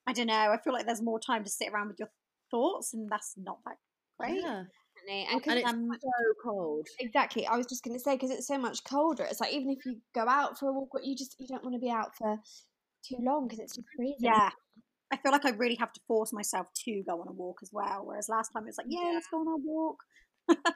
i 0.07 0.13
don't 0.13 0.27
know 0.27 0.33
i 0.51 0.57
feel 0.63 0.73
like 0.73 0.85
there's 0.85 1.01
more 1.01 1.19
time 1.19 1.43
to 1.43 1.49
sit 1.49 1.69
around 1.71 1.87
with 1.87 1.99
your 1.99 2.09
thoughts 2.51 2.93
and 2.93 3.09
that's 3.09 3.33
not 3.37 3.59
that 3.65 3.77
great 4.19 4.41
Yeah. 4.41 4.63
Definitely. 5.05 5.27
And 5.31 5.43
'cause 5.43 5.51
And 5.51 5.59
it's 5.59 5.69
um, 5.71 5.89
so 6.01 6.33
cold. 6.43 6.87
Exactly. 6.99 7.45
I 7.45 7.55
was 7.55 7.67
just 7.67 7.83
going 7.83 7.95
to 7.95 7.99
say 7.99 8.15
because 8.15 8.31
it's 8.31 8.47
so 8.47 8.57
much 8.57 8.83
colder. 8.83 9.23
It's 9.25 9.39
like 9.39 9.53
even 9.53 9.69
if 9.69 9.85
you 9.85 10.01
go 10.15 10.27
out 10.27 10.57
for 10.57 10.69
a 10.69 10.73
walk, 10.73 10.89
you 11.03 11.15
just 11.15 11.35
you 11.39 11.45
don't 11.47 11.63
want 11.63 11.75
to 11.75 11.79
be 11.79 11.91
out 11.91 12.15
for 12.17 12.39
too 13.07 13.17
long 13.19 13.47
because 13.47 13.59
it's 13.59 13.75
just 13.75 13.87
freezing. 13.95 14.15
yeah 14.19 14.49
i 15.11 15.17
feel 15.17 15.31
like 15.31 15.45
i 15.45 15.51
really 15.51 15.75
have 15.75 15.93
to 15.93 16.01
force 16.07 16.33
myself 16.33 16.67
to 16.75 17.03
go 17.07 17.21
on 17.21 17.27
a 17.27 17.31
walk 17.31 17.59
as 17.61 17.69
well 17.71 18.01
whereas 18.05 18.27
last 18.27 18.49
time 18.49 18.63
it 18.63 18.67
was 18.67 18.77
like 18.77 18.87
yeah, 18.89 18.99
Yeah. 19.03 19.11
let's 19.13 19.27
go 19.31 19.37
on 19.39 19.47
a 19.47 19.57
walk 19.57 19.97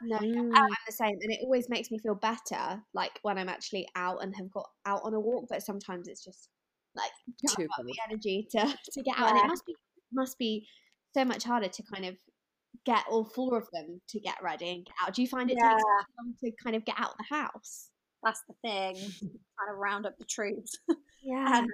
No, 0.02 0.18
Mm. 0.18 0.54
I'm 0.54 0.68
the 0.86 0.92
same, 0.92 1.16
and 1.20 1.30
it 1.32 1.40
always 1.42 1.68
makes 1.68 1.90
me 1.90 1.98
feel 1.98 2.14
better, 2.14 2.82
like 2.92 3.18
when 3.22 3.38
I'm 3.38 3.48
actually 3.48 3.88
out 3.94 4.22
and 4.22 4.34
have 4.36 4.50
got 4.50 4.68
out 4.84 5.00
on 5.04 5.14
a 5.14 5.20
walk. 5.20 5.46
But 5.48 5.62
sometimes 5.62 6.08
it's 6.08 6.24
just 6.24 6.48
like 6.94 7.12
Too 7.56 7.68
got 7.76 7.86
the 7.86 7.96
energy 8.08 8.46
to 8.50 8.60
to 8.92 9.02
get 9.02 9.18
out, 9.18 9.30
and 9.30 9.38
it 9.38 9.46
must 9.46 9.64
be 9.66 9.74
must 10.12 10.38
be 10.38 10.66
so 11.14 11.24
much 11.24 11.44
harder 11.44 11.68
to 11.68 11.82
kind 11.84 12.04
of 12.04 12.16
get 12.84 13.04
all 13.10 13.24
four 13.24 13.56
of 13.58 13.68
them 13.72 14.00
to 14.08 14.20
get 14.20 14.42
ready 14.42 14.70
and 14.70 14.84
get 14.86 14.94
out. 15.02 15.14
Do 15.14 15.22
you 15.22 15.28
find 15.28 15.50
it 15.50 15.54
takes 15.54 15.82
long 16.18 16.34
to 16.42 16.50
kind 16.62 16.74
of 16.76 16.84
get 16.84 16.98
out 16.98 17.12
of 17.12 17.16
the 17.18 17.34
house? 17.36 17.88
that's 18.24 18.42
the 18.48 18.54
thing 18.62 18.94
trying 19.20 19.68
to 19.68 19.74
round 19.74 20.06
up 20.06 20.16
the 20.18 20.24
troops 20.24 20.78
Yeah. 21.22 21.64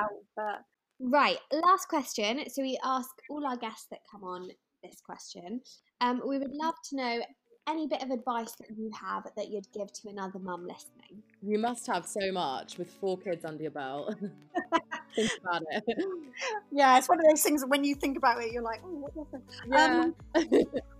out 0.00 0.10
but 0.36 0.62
Right, 1.02 1.38
last 1.50 1.88
question. 1.88 2.48
So 2.50 2.60
we 2.60 2.78
ask 2.84 3.08
all 3.30 3.46
our 3.46 3.56
guests 3.56 3.86
that 3.90 4.00
come 4.12 4.22
on 4.22 4.50
this 4.82 5.00
question. 5.04 5.60
Um, 6.00 6.22
we 6.26 6.38
would 6.38 6.54
love 6.54 6.74
to 6.90 6.96
know 6.96 7.20
any 7.68 7.86
bit 7.86 8.02
of 8.02 8.10
advice 8.10 8.52
that 8.52 8.68
you 8.76 8.90
have 8.98 9.26
that 9.36 9.50
you'd 9.50 9.70
give 9.72 9.92
to 9.92 10.08
another 10.08 10.38
mum 10.38 10.66
listening. 10.66 11.22
You 11.42 11.58
must 11.58 11.86
have 11.86 12.06
so 12.06 12.32
much 12.32 12.78
with 12.78 12.90
four 13.00 13.18
kids 13.18 13.44
under 13.44 13.62
your 13.62 13.70
belt. 13.70 14.14
Think 15.14 15.30
about 15.42 15.62
it. 15.70 15.84
yeah 16.72 16.96
it's 16.96 17.08
one 17.08 17.18
of 17.18 17.24
those 17.28 17.42
things 17.42 17.64
when 17.66 17.82
you 17.82 17.96
think 17.96 18.16
about 18.16 18.40
it 18.40 18.52
you're 18.52 18.62
like 18.62 18.80
oh 18.84 18.88
what 18.90 19.16
was 19.16 19.26
it 19.34 19.42
Yeah. 19.66 20.10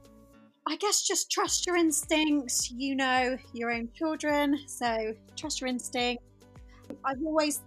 I 0.67 0.77
guess 0.77 1.03
just 1.03 1.31
trust 1.31 1.67
your 1.67 1.77
instincts. 1.77 2.71
You 2.71 2.95
know 2.95 3.37
your 3.53 3.73
own 3.73 3.89
children, 3.95 4.57
so 4.67 5.15
trust 5.37 5.61
your 5.61 5.69
instinct. 5.69 6.23
I've 7.05 7.23
always, 7.25 7.63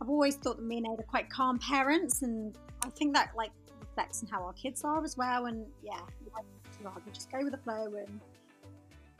I've 0.00 0.08
always 0.08 0.36
thought 0.36 0.58
that 0.58 0.64
me 0.64 0.78
and 0.78 0.86
Ed 0.86 1.00
are 1.00 1.08
quite 1.08 1.30
calm 1.30 1.58
parents, 1.58 2.22
and 2.22 2.54
I 2.84 2.90
think 2.90 3.14
that 3.14 3.30
like 3.36 3.50
reflects 3.90 4.22
on 4.22 4.28
how 4.28 4.42
our 4.44 4.52
kids 4.52 4.84
are 4.84 5.02
as 5.04 5.16
well. 5.16 5.46
And 5.46 5.66
yeah, 5.82 6.00
I'd 6.36 6.84
rather 6.84 7.00
just 7.12 7.30
go 7.30 7.38
with 7.42 7.52
the 7.52 7.58
flow, 7.58 7.86
and 7.96 8.20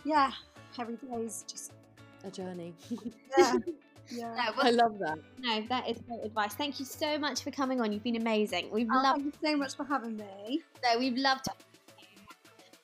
yeah, 0.05 0.31
every 0.79 0.97
day 0.97 1.17
is 1.25 1.45
just 1.49 1.73
A 2.25 2.31
journey. 2.31 2.75
yeah, 3.39 3.55
yeah. 4.11 4.35
No, 4.35 4.63
I 4.63 4.71
love 4.71 4.99
that. 5.01 5.19
no, 5.39 5.63
that 5.69 5.89
is 5.89 5.99
great 6.07 6.25
advice. 6.25 6.55
Thank 6.55 6.79
you 6.81 6.87
so 6.87 7.19
much 7.19 7.43
for 7.43 7.51
coming 7.51 7.81
on. 7.81 7.93
You've 7.93 8.05
been 8.05 8.17
amazing. 8.17 8.71
We've 8.71 8.89
Oh, 8.93 9.03
loved 9.03 9.23
thank 9.23 9.35
you 9.43 9.51
so 9.51 9.57
much 9.57 9.77
for 9.77 9.85
having 9.85 10.17
me. 10.17 10.61
so 10.83 10.99
we've 10.99 11.17
loved 11.17 11.47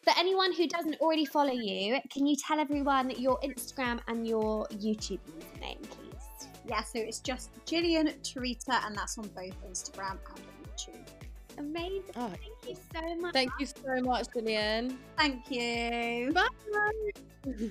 for 0.05 0.13
anyone 0.17 0.53
who 0.53 0.69
doesn't 0.69 1.01
already 1.01 1.25
follow 1.25 1.53
you, 1.53 1.99
can 2.13 2.29
you 2.29 2.37
tell 2.37 2.61
everyone 2.61 3.11
your 3.19 3.41
Instagram 3.41 3.99
and 4.07 4.25
your 4.25 4.65
YouTube 4.69 5.19
username, 5.37 5.83
please? 5.83 6.49
Yeah, 6.65 6.81
so 6.85 7.01
it's 7.01 7.19
just 7.19 7.51
Gillian 7.67 8.07
Tarita, 8.23 8.87
and 8.87 8.97
that's 8.97 9.19
on 9.19 9.27
both 9.29 9.57
Instagram 9.69 10.13
and 10.13 10.39
on 10.39 10.69
YouTube. 10.77 11.09
Amazing. 11.59 12.03
Oh, 12.17 12.29
Thank 12.29 12.69
you 12.69 12.77
so 12.93 13.17
much. 13.21 13.33
thank 13.33 13.51
you 13.61 13.67
so 13.67 14.03
much, 14.03 14.27
Lillian. 14.35 14.99
Thank 15.17 15.51
you. 15.51 16.33
Bye. 16.33 16.49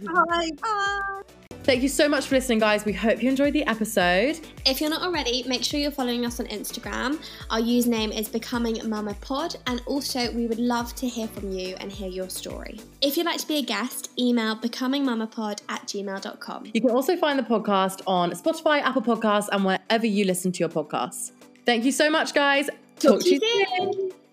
Bye. 0.05 0.49
Bye. 0.61 1.21
Thank 1.63 1.81
you 1.81 1.89
so 1.89 2.07
much 2.07 2.27
for 2.27 2.35
listening, 2.35 2.59
guys. 2.59 2.85
We 2.85 2.93
hope 2.93 3.23
you 3.23 3.29
enjoyed 3.29 3.53
the 3.53 3.65
episode. 3.65 4.39
If 4.67 4.79
you're 4.79 4.89
not 4.89 5.01
already, 5.01 5.43
make 5.47 5.63
sure 5.63 5.79
you're 5.79 5.89
following 5.91 6.23
us 6.25 6.39
on 6.39 6.45
Instagram. 6.47 7.19
Our 7.49 7.59
username 7.59 8.15
is 8.17 8.29
Becoming 8.29 8.87
Mama 8.87 9.15
Pod, 9.21 9.55
and 9.65 9.81
also 9.87 10.31
we 10.33 10.45
would 10.45 10.59
love 10.59 10.93
to 10.95 11.07
hear 11.07 11.27
from 11.27 11.51
you 11.51 11.75
and 11.79 11.91
hear 11.91 12.07
your 12.07 12.29
story. 12.29 12.79
If 13.01 13.17
you'd 13.17 13.25
like 13.25 13.39
to 13.39 13.47
be 13.47 13.57
a 13.57 13.63
guest, 13.63 14.11
email 14.19 14.55
becomingmamapod 14.55 15.61
at 15.67 15.81
gmail.com. 15.87 16.67
You 16.73 16.81
can 16.81 16.91
also 16.91 17.17
find 17.17 17.39
the 17.39 17.43
podcast 17.43 18.01
on 18.05 18.31
Spotify, 18.31 18.81
Apple 18.81 19.01
Podcasts, 19.01 19.49
and 19.51 19.65
wherever 19.65 20.05
you 20.05 20.25
listen 20.25 20.51
to 20.51 20.59
your 20.59 20.69
podcasts. 20.69 21.31
Thank 21.65 21.83
you 21.83 21.91
so 21.91 22.11
much, 22.11 22.35
guys. 22.35 22.69
Talk, 22.99 23.21
to 23.21 23.29
you 23.35 23.41
soon. 23.77 24.24